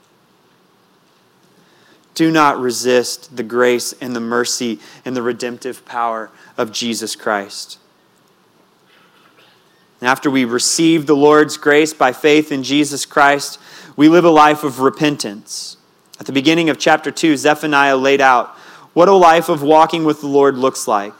Do 2.15 2.31
not 2.31 2.59
resist 2.59 3.35
the 3.35 3.43
grace 3.43 3.93
and 3.99 4.15
the 4.15 4.21
mercy 4.21 4.79
and 5.03 5.15
the 5.15 5.21
redemptive 5.21 5.85
power 5.85 6.31
of 6.57 6.71
Jesus 6.71 7.15
Christ. 7.15 7.77
After 10.01 10.29
we 10.29 10.45
receive 10.45 11.07
the 11.07 11.15
Lord's 11.15 11.57
grace 11.57 11.93
by 11.93 12.13
faith 12.13 12.51
in 12.51 12.63
Jesus 12.63 13.05
Christ, 13.05 13.59
we 13.95 14.09
live 14.09 14.25
a 14.25 14.29
life 14.29 14.63
of 14.63 14.79
repentance. 14.79 15.77
At 16.19 16.25
the 16.25 16.33
beginning 16.33 16.69
of 16.69 16.77
chapter 16.77 17.11
2, 17.11 17.37
Zephaniah 17.37 17.97
laid 17.97 18.21
out 18.21 18.49
what 18.93 19.07
a 19.07 19.13
life 19.13 19.49
of 19.49 19.61
walking 19.61 20.03
with 20.03 20.21
the 20.21 20.27
Lord 20.27 20.57
looks 20.57 20.87
like. 20.87 21.13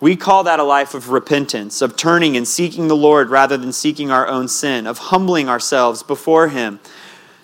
We 0.00 0.16
call 0.16 0.44
that 0.44 0.58
a 0.58 0.64
life 0.64 0.94
of 0.94 1.10
repentance, 1.10 1.80
of 1.80 1.96
turning 1.96 2.36
and 2.36 2.46
seeking 2.46 2.88
the 2.88 2.96
Lord 2.96 3.30
rather 3.30 3.56
than 3.56 3.72
seeking 3.72 4.10
our 4.10 4.26
own 4.26 4.48
sin, 4.48 4.86
of 4.86 4.98
humbling 4.98 5.48
ourselves 5.48 6.02
before 6.02 6.48
Him 6.48 6.80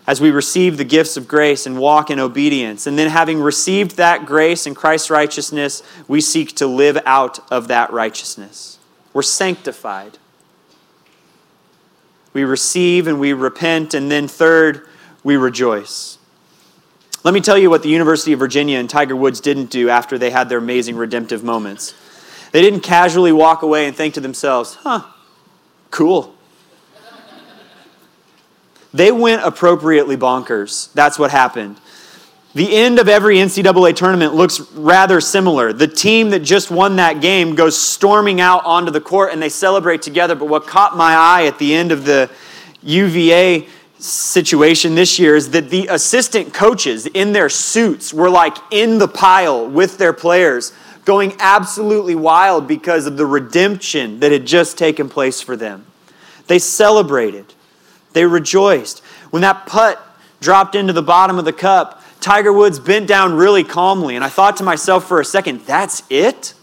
as 0.08 0.20
we 0.20 0.30
receive 0.30 0.76
the 0.76 0.84
gifts 0.84 1.16
of 1.16 1.28
grace 1.28 1.66
and 1.66 1.78
walk 1.78 2.10
in 2.10 2.18
obedience. 2.18 2.86
And 2.86 2.98
then, 2.98 3.10
having 3.10 3.40
received 3.40 3.96
that 3.96 4.26
grace 4.26 4.66
and 4.66 4.74
Christ's 4.74 5.10
righteousness, 5.10 5.82
we 6.08 6.20
seek 6.20 6.56
to 6.56 6.66
live 6.66 6.98
out 7.04 7.38
of 7.52 7.68
that 7.68 7.92
righteousness. 7.92 8.78
We're 9.12 9.22
sanctified 9.22 10.18
we 12.32 12.44
receive 12.44 13.06
and 13.06 13.18
we 13.18 13.32
repent, 13.32 13.94
and 13.94 14.10
then 14.10 14.28
third, 14.28 14.86
we 15.24 15.36
rejoice. 15.36 16.18
Let 17.24 17.34
me 17.34 17.40
tell 17.40 17.58
you 17.58 17.68
what 17.68 17.82
the 17.82 17.88
University 17.88 18.32
of 18.32 18.38
Virginia 18.38 18.78
and 18.78 18.88
Tiger 18.88 19.16
Woods 19.16 19.40
didn't 19.40 19.70
do 19.70 19.90
after 19.90 20.18
they 20.18 20.30
had 20.30 20.48
their 20.48 20.58
amazing 20.58 20.96
redemptive 20.96 21.42
moments. 21.42 21.94
They 22.52 22.62
didn't 22.62 22.80
casually 22.80 23.32
walk 23.32 23.62
away 23.62 23.86
and 23.86 23.96
think 23.96 24.14
to 24.14 24.20
themselves, 24.20 24.76
huh, 24.76 25.02
cool. 25.90 26.34
They 28.94 29.12
went 29.12 29.42
appropriately 29.42 30.16
bonkers. 30.16 30.92
That's 30.94 31.18
what 31.18 31.30
happened. 31.30 31.78
The 32.54 32.74
end 32.74 32.98
of 32.98 33.08
every 33.08 33.36
NCAA 33.36 33.94
tournament 33.94 34.34
looks 34.34 34.60
rather 34.72 35.20
similar. 35.20 35.72
The 35.72 35.86
team 35.86 36.30
that 36.30 36.40
just 36.40 36.70
won 36.70 36.96
that 36.96 37.20
game 37.20 37.54
goes 37.54 37.78
storming 37.78 38.40
out 38.40 38.64
onto 38.64 38.90
the 38.90 39.00
court 39.00 39.32
and 39.32 39.42
they 39.42 39.50
celebrate 39.50 40.00
together. 40.00 40.34
But 40.34 40.48
what 40.48 40.66
caught 40.66 40.96
my 40.96 41.12
eye 41.12 41.44
at 41.46 41.58
the 41.58 41.74
end 41.74 41.92
of 41.92 42.04
the 42.04 42.30
UVA 42.82 43.68
situation 43.98 44.94
this 44.94 45.18
year 45.18 45.36
is 45.36 45.50
that 45.50 45.70
the 45.70 45.88
assistant 45.88 46.54
coaches 46.54 47.06
in 47.06 47.32
their 47.32 47.48
suits 47.48 48.14
were 48.14 48.30
like 48.30 48.56
in 48.70 48.98
the 48.98 49.08
pile 49.08 49.68
with 49.68 49.98
their 49.98 50.12
players, 50.12 50.72
going 51.04 51.34
absolutely 51.40 52.14
wild 52.14 52.66
because 52.66 53.06
of 53.06 53.16
the 53.16 53.26
redemption 53.26 54.20
that 54.20 54.32
had 54.32 54.46
just 54.46 54.78
taken 54.78 55.08
place 55.08 55.40
for 55.40 55.56
them. 55.56 55.84
They 56.46 56.58
celebrated, 56.58 57.52
they 58.14 58.24
rejoiced. 58.24 59.00
When 59.30 59.42
that 59.42 59.66
putt 59.66 60.02
dropped 60.40 60.74
into 60.74 60.92
the 60.92 61.02
bottom 61.02 61.38
of 61.38 61.44
the 61.44 61.52
cup, 61.52 61.97
Tiger 62.20 62.52
Woods 62.52 62.78
bent 62.78 63.06
down 63.06 63.34
really 63.34 63.64
calmly, 63.64 64.16
and 64.16 64.24
I 64.24 64.28
thought 64.28 64.56
to 64.58 64.64
myself 64.64 65.06
for 65.06 65.20
a 65.20 65.24
second, 65.24 65.60
that's 65.60 66.02
it? 66.10 66.54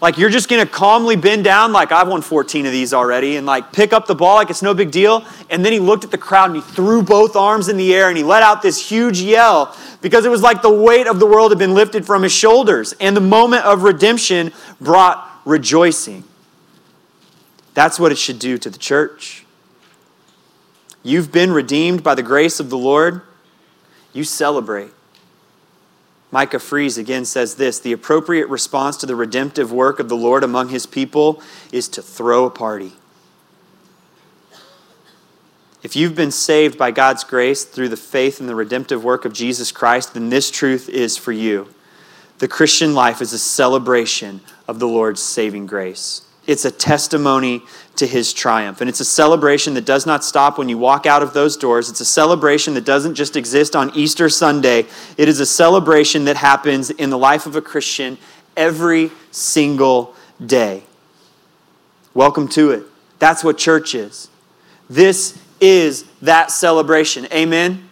Like, 0.00 0.18
you're 0.18 0.30
just 0.30 0.48
gonna 0.48 0.66
calmly 0.66 1.14
bend 1.14 1.44
down, 1.44 1.72
like, 1.72 1.92
I've 1.92 2.08
won 2.08 2.22
14 2.22 2.66
of 2.66 2.72
these 2.72 2.92
already, 2.92 3.36
and 3.36 3.46
like 3.46 3.72
pick 3.72 3.92
up 3.92 4.06
the 4.06 4.16
ball 4.16 4.34
like 4.34 4.50
it's 4.50 4.60
no 4.60 4.74
big 4.74 4.90
deal. 4.90 5.24
And 5.48 5.64
then 5.64 5.72
he 5.72 5.78
looked 5.78 6.02
at 6.02 6.10
the 6.10 6.18
crowd 6.18 6.46
and 6.46 6.56
he 6.56 6.62
threw 6.62 7.02
both 7.02 7.36
arms 7.36 7.68
in 7.68 7.76
the 7.76 7.94
air 7.94 8.08
and 8.08 8.18
he 8.18 8.24
let 8.24 8.42
out 8.42 8.62
this 8.62 8.90
huge 8.90 9.20
yell 9.20 9.76
because 10.00 10.24
it 10.24 10.28
was 10.28 10.42
like 10.42 10.60
the 10.60 10.72
weight 10.72 11.06
of 11.06 11.20
the 11.20 11.26
world 11.26 11.52
had 11.52 11.58
been 11.58 11.74
lifted 11.74 12.04
from 12.04 12.24
his 12.24 12.32
shoulders. 12.32 12.94
And 12.94 13.16
the 13.16 13.20
moment 13.20 13.64
of 13.64 13.84
redemption 13.84 14.52
brought 14.80 15.24
rejoicing. 15.44 16.24
That's 17.74 18.00
what 18.00 18.10
it 18.10 18.18
should 18.18 18.40
do 18.40 18.58
to 18.58 18.70
the 18.70 18.78
church. 18.78 19.44
You've 21.04 21.30
been 21.32 21.52
redeemed 21.52 22.02
by 22.02 22.14
the 22.16 22.22
grace 22.22 22.58
of 22.58 22.70
the 22.70 22.78
Lord 22.78 23.22
you 24.12 24.24
celebrate. 24.24 24.90
Micah 26.30 26.58
Fries 26.58 26.96
again 26.96 27.24
says 27.24 27.56
this 27.56 27.78
the 27.78 27.92
appropriate 27.92 28.48
response 28.48 28.96
to 28.98 29.06
the 29.06 29.14
redemptive 29.14 29.70
work 29.70 30.00
of 30.00 30.08
the 30.08 30.16
Lord 30.16 30.42
among 30.42 30.70
his 30.70 30.86
people 30.86 31.42
is 31.70 31.88
to 31.90 32.02
throw 32.02 32.46
a 32.46 32.50
party. 32.50 32.92
If 35.82 35.96
you've 35.96 36.14
been 36.14 36.30
saved 36.30 36.78
by 36.78 36.92
God's 36.92 37.24
grace 37.24 37.64
through 37.64 37.88
the 37.88 37.96
faith 37.96 38.40
in 38.40 38.46
the 38.46 38.54
redemptive 38.54 39.02
work 39.02 39.24
of 39.24 39.32
Jesus 39.32 39.72
Christ, 39.72 40.14
then 40.14 40.30
this 40.30 40.50
truth 40.50 40.88
is 40.88 41.16
for 41.16 41.32
you. 41.32 41.74
The 42.38 42.48
Christian 42.48 42.94
life 42.94 43.20
is 43.20 43.32
a 43.32 43.38
celebration 43.38 44.40
of 44.68 44.78
the 44.78 44.88
Lord's 44.88 45.20
saving 45.20 45.66
grace. 45.66 46.22
It's 46.46 46.64
a 46.64 46.70
testimony 46.70 47.62
to 47.96 48.06
his 48.06 48.32
triumph. 48.32 48.80
And 48.80 48.90
it's 48.90 49.00
a 49.00 49.04
celebration 49.04 49.74
that 49.74 49.84
does 49.84 50.06
not 50.06 50.24
stop 50.24 50.58
when 50.58 50.68
you 50.68 50.76
walk 50.76 51.06
out 51.06 51.22
of 51.22 51.34
those 51.34 51.56
doors. 51.56 51.88
It's 51.88 52.00
a 52.00 52.04
celebration 52.04 52.74
that 52.74 52.84
doesn't 52.84 53.14
just 53.14 53.36
exist 53.36 53.76
on 53.76 53.94
Easter 53.94 54.28
Sunday. 54.28 54.86
It 55.16 55.28
is 55.28 55.40
a 55.40 55.46
celebration 55.46 56.24
that 56.24 56.36
happens 56.36 56.90
in 56.90 57.10
the 57.10 57.18
life 57.18 57.46
of 57.46 57.54
a 57.54 57.62
Christian 57.62 58.18
every 58.56 59.10
single 59.30 60.14
day. 60.44 60.82
Welcome 62.14 62.48
to 62.48 62.70
it. 62.72 62.84
That's 63.18 63.44
what 63.44 63.56
church 63.56 63.94
is. 63.94 64.28
This 64.90 65.38
is 65.60 66.04
that 66.22 66.50
celebration. 66.50 67.26
Amen. 67.32 67.88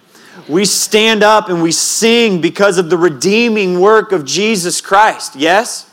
We 0.49 0.65
stand 0.65 1.23
up 1.23 1.49
and 1.49 1.63
we 1.63 1.73
sing 1.73 2.41
because 2.41 2.79
of 2.79 2.91
the 2.91 2.99
redeeming 2.99 3.81
work 3.81 4.13
of 4.13 4.25
Jesus 4.25 4.81
Christ. 4.81 5.37
Yes? 5.37 5.90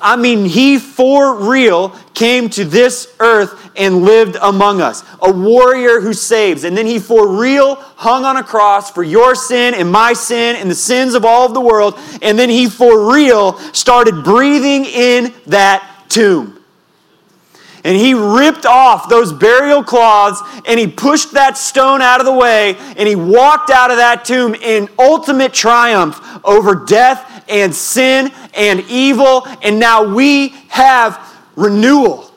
I 0.00 0.16
mean, 0.16 0.44
he 0.46 0.78
for 0.78 1.34
real 1.48 1.90
came 2.14 2.48
to 2.50 2.64
this 2.64 3.14
earth 3.20 3.70
and 3.76 4.02
lived 4.02 4.36
among 4.40 4.80
us. 4.80 5.02
A 5.22 5.32
warrior 5.32 6.00
who 6.00 6.12
saves. 6.12 6.64
And 6.64 6.76
then 6.76 6.86
he 6.86 6.98
for 6.98 7.28
real 7.28 7.76
hung 7.76 8.24
on 8.24 8.36
a 8.36 8.42
cross 8.42 8.90
for 8.90 9.02
your 9.02 9.34
sin 9.34 9.74
and 9.74 9.90
my 9.90 10.12
sin 10.12 10.56
and 10.56 10.70
the 10.70 10.74
sins 10.74 11.14
of 11.14 11.24
all 11.24 11.46
of 11.46 11.54
the 11.54 11.60
world. 11.60 11.98
And 12.20 12.38
then 12.38 12.50
he 12.50 12.68
for 12.68 13.12
real 13.12 13.54
started 13.72 14.24
breathing 14.24 14.84
in 14.84 15.32
that 15.46 16.06
tomb. 16.08 16.58
And 17.84 17.96
he 17.96 18.14
ripped 18.14 18.64
off 18.64 19.08
those 19.08 19.32
burial 19.32 19.82
cloths 19.82 20.40
and 20.66 20.78
he 20.78 20.86
pushed 20.86 21.32
that 21.32 21.58
stone 21.58 22.00
out 22.00 22.20
of 22.20 22.26
the 22.26 22.32
way 22.32 22.76
and 22.96 23.08
he 23.08 23.16
walked 23.16 23.70
out 23.70 23.90
of 23.90 23.96
that 23.96 24.24
tomb 24.24 24.54
in 24.54 24.88
ultimate 24.98 25.52
triumph 25.52 26.20
over 26.44 26.76
death 26.84 27.44
and 27.48 27.74
sin 27.74 28.30
and 28.54 28.80
evil. 28.88 29.46
And 29.62 29.78
now 29.78 30.14
we 30.14 30.48
have 30.68 31.20
renewal, 31.56 32.30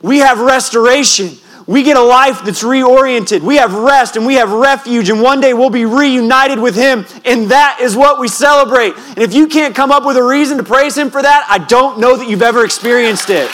we 0.00 0.18
have 0.18 0.40
restoration. 0.40 1.38
We 1.66 1.84
get 1.84 1.96
a 1.96 2.02
life 2.02 2.42
that's 2.44 2.64
reoriented. 2.64 3.40
We 3.40 3.56
have 3.56 3.72
rest 3.72 4.16
and 4.16 4.26
we 4.26 4.34
have 4.34 4.50
refuge, 4.50 5.08
and 5.10 5.22
one 5.22 5.40
day 5.40 5.54
we'll 5.54 5.70
be 5.70 5.84
reunited 5.84 6.58
with 6.58 6.74
Him. 6.74 7.06
And 7.24 7.52
that 7.52 7.78
is 7.80 7.96
what 7.96 8.18
we 8.18 8.26
celebrate. 8.26 8.94
And 8.96 9.18
if 9.18 9.32
you 9.32 9.46
can't 9.46 9.72
come 9.72 9.92
up 9.92 10.04
with 10.04 10.16
a 10.16 10.22
reason 10.22 10.58
to 10.58 10.64
praise 10.64 10.98
Him 10.98 11.08
for 11.08 11.22
that, 11.22 11.46
I 11.48 11.58
don't 11.58 12.00
know 12.00 12.16
that 12.16 12.28
you've 12.28 12.42
ever 12.42 12.64
experienced 12.64 13.30
it. 13.30 13.48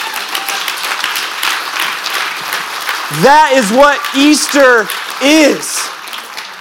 That 3.25 3.53
is 3.57 3.71
what 3.73 4.01
Easter 4.17 4.89
is. 5.23 5.98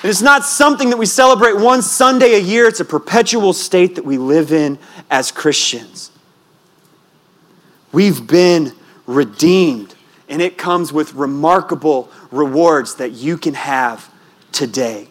It's 0.08 0.22
not 0.22 0.46
something 0.46 0.89
that 0.91 0.98
we 0.98 1.06
celebrate 1.06 1.58
one 1.58 1.82
Sunday 1.82 2.36
a 2.36 2.39
year, 2.39 2.67
it's 2.67 2.80
a 2.80 2.86
perpetual 2.86 3.52
state 3.52 3.96
that 3.96 4.06
we 4.06 4.17
live 4.17 4.54
in 4.54 4.80
as 5.10 5.32
Christians. 5.32 6.12
We've 7.91 8.26
been 8.26 8.74
redeemed, 9.06 9.96
and 10.29 10.42
it 10.42 10.58
comes 10.58 10.94
with 10.94 11.13
remarkable 11.13 12.10
rewards 12.32 12.96
that 12.96 13.12
you 13.12 13.38
can 13.38 13.54
have 13.56 14.10
today 14.52 15.10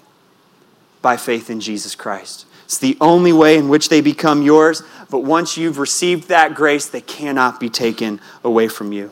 by 1.02 1.16
faith 1.16 1.50
in 1.50 1.60
Jesus 1.60 1.94
Christ. 1.94 2.46
It's 2.64 2.78
the 2.78 2.96
only 3.00 3.32
way 3.32 3.56
in 3.56 3.68
which 3.68 3.88
they 3.88 4.00
become 4.00 4.42
yours, 4.42 4.82
but 5.10 5.20
once 5.20 5.56
you've 5.56 5.78
received 5.78 6.28
that 6.28 6.54
grace, 6.54 6.86
they 6.86 7.00
cannot 7.00 7.60
be 7.60 7.68
taken 7.68 8.20
away 8.42 8.68
from 8.68 8.92
you. 8.92 9.10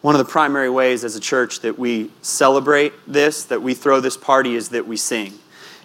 One 0.00 0.14
of 0.14 0.20
the 0.20 0.30
primary 0.30 0.70
ways 0.70 1.02
as 1.02 1.16
a 1.16 1.20
church 1.20 1.58
that 1.60 1.76
we 1.78 2.10
celebrate 2.22 2.92
this, 3.06 3.44
that 3.46 3.62
we 3.62 3.72
throw 3.74 4.00
this 4.00 4.16
party, 4.16 4.54
is 4.54 4.68
that 4.68 4.86
we 4.86 4.96
sing. 4.96 5.36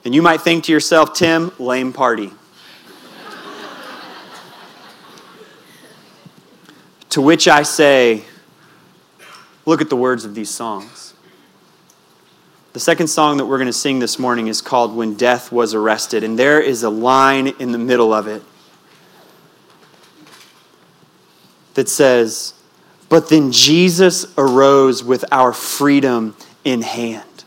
And 0.05 0.13
you 0.13 0.21
might 0.21 0.41
think 0.41 0.65
to 0.65 0.71
yourself, 0.71 1.13
Tim, 1.13 1.51
lame 1.57 1.91
party. 1.93 2.29
to 7.09 7.21
which 7.21 7.47
I 7.47 7.63
say, 7.63 8.23
look 9.65 9.81
at 9.81 9.89
the 9.89 9.95
words 9.95 10.25
of 10.25 10.35
these 10.35 10.51
songs. 10.51 11.15
The 12.73 12.79
second 12.79 13.07
song 13.07 13.37
that 13.37 13.45
we're 13.45 13.57
going 13.57 13.65
to 13.67 13.73
sing 13.73 13.97
this 13.99 14.19
morning 14.19 14.47
is 14.47 14.61
called 14.61 14.95
When 14.95 15.15
Death 15.15 15.51
Was 15.51 15.73
Arrested, 15.73 16.23
and 16.23 16.37
there 16.37 16.59
is 16.59 16.83
a 16.83 16.89
line 16.89 17.47
in 17.47 17.71
the 17.71 17.79
middle 17.79 18.13
of 18.13 18.27
it 18.27 18.43
that 21.75 21.89
says, 21.89 22.53
but 23.13 23.29
then 23.29 23.51
Jesus 23.51 24.25
arose 24.39 25.03
with 25.03 25.23
our 25.31 25.53
freedom 25.53 26.35
in 26.63 26.81
hand. 26.81 27.43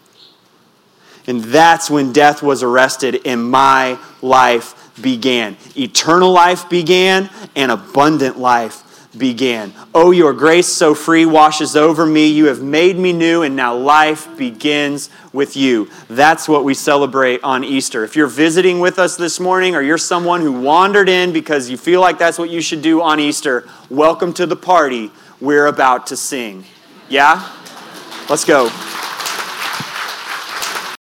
And 1.26 1.42
that's 1.42 1.90
when 1.90 2.12
death 2.12 2.40
was 2.40 2.62
arrested 2.62 3.22
and 3.26 3.50
my 3.50 3.98
life 4.22 4.92
began. 5.02 5.56
Eternal 5.76 6.30
life 6.30 6.68
began 6.68 7.28
and 7.56 7.72
abundant 7.72 8.38
life 8.38 9.10
began. 9.18 9.72
Oh, 9.92 10.12
your 10.12 10.32
grace 10.34 10.68
so 10.68 10.94
free 10.94 11.26
washes 11.26 11.74
over 11.74 12.06
me. 12.06 12.28
You 12.28 12.46
have 12.46 12.62
made 12.62 12.96
me 12.96 13.12
new, 13.12 13.42
and 13.42 13.56
now 13.56 13.74
life 13.74 14.36
begins 14.36 15.10
with 15.32 15.56
you. 15.56 15.90
That's 16.08 16.48
what 16.48 16.62
we 16.62 16.74
celebrate 16.74 17.42
on 17.42 17.64
Easter. 17.64 18.04
If 18.04 18.14
you're 18.14 18.28
visiting 18.28 18.78
with 18.78 19.00
us 19.00 19.16
this 19.16 19.40
morning 19.40 19.74
or 19.74 19.82
you're 19.82 19.98
someone 19.98 20.42
who 20.42 20.60
wandered 20.60 21.08
in 21.08 21.32
because 21.32 21.68
you 21.68 21.76
feel 21.76 22.00
like 22.00 22.18
that's 22.18 22.38
what 22.38 22.50
you 22.50 22.60
should 22.60 22.82
do 22.82 23.02
on 23.02 23.18
Easter, 23.18 23.68
welcome 23.90 24.32
to 24.34 24.46
the 24.46 24.54
party 24.54 25.10
we're 25.40 25.66
about 25.66 26.06
to 26.08 26.16
sing. 26.16 26.64
Yeah? 27.08 27.48
Let's 28.28 28.44
go. 28.44 28.70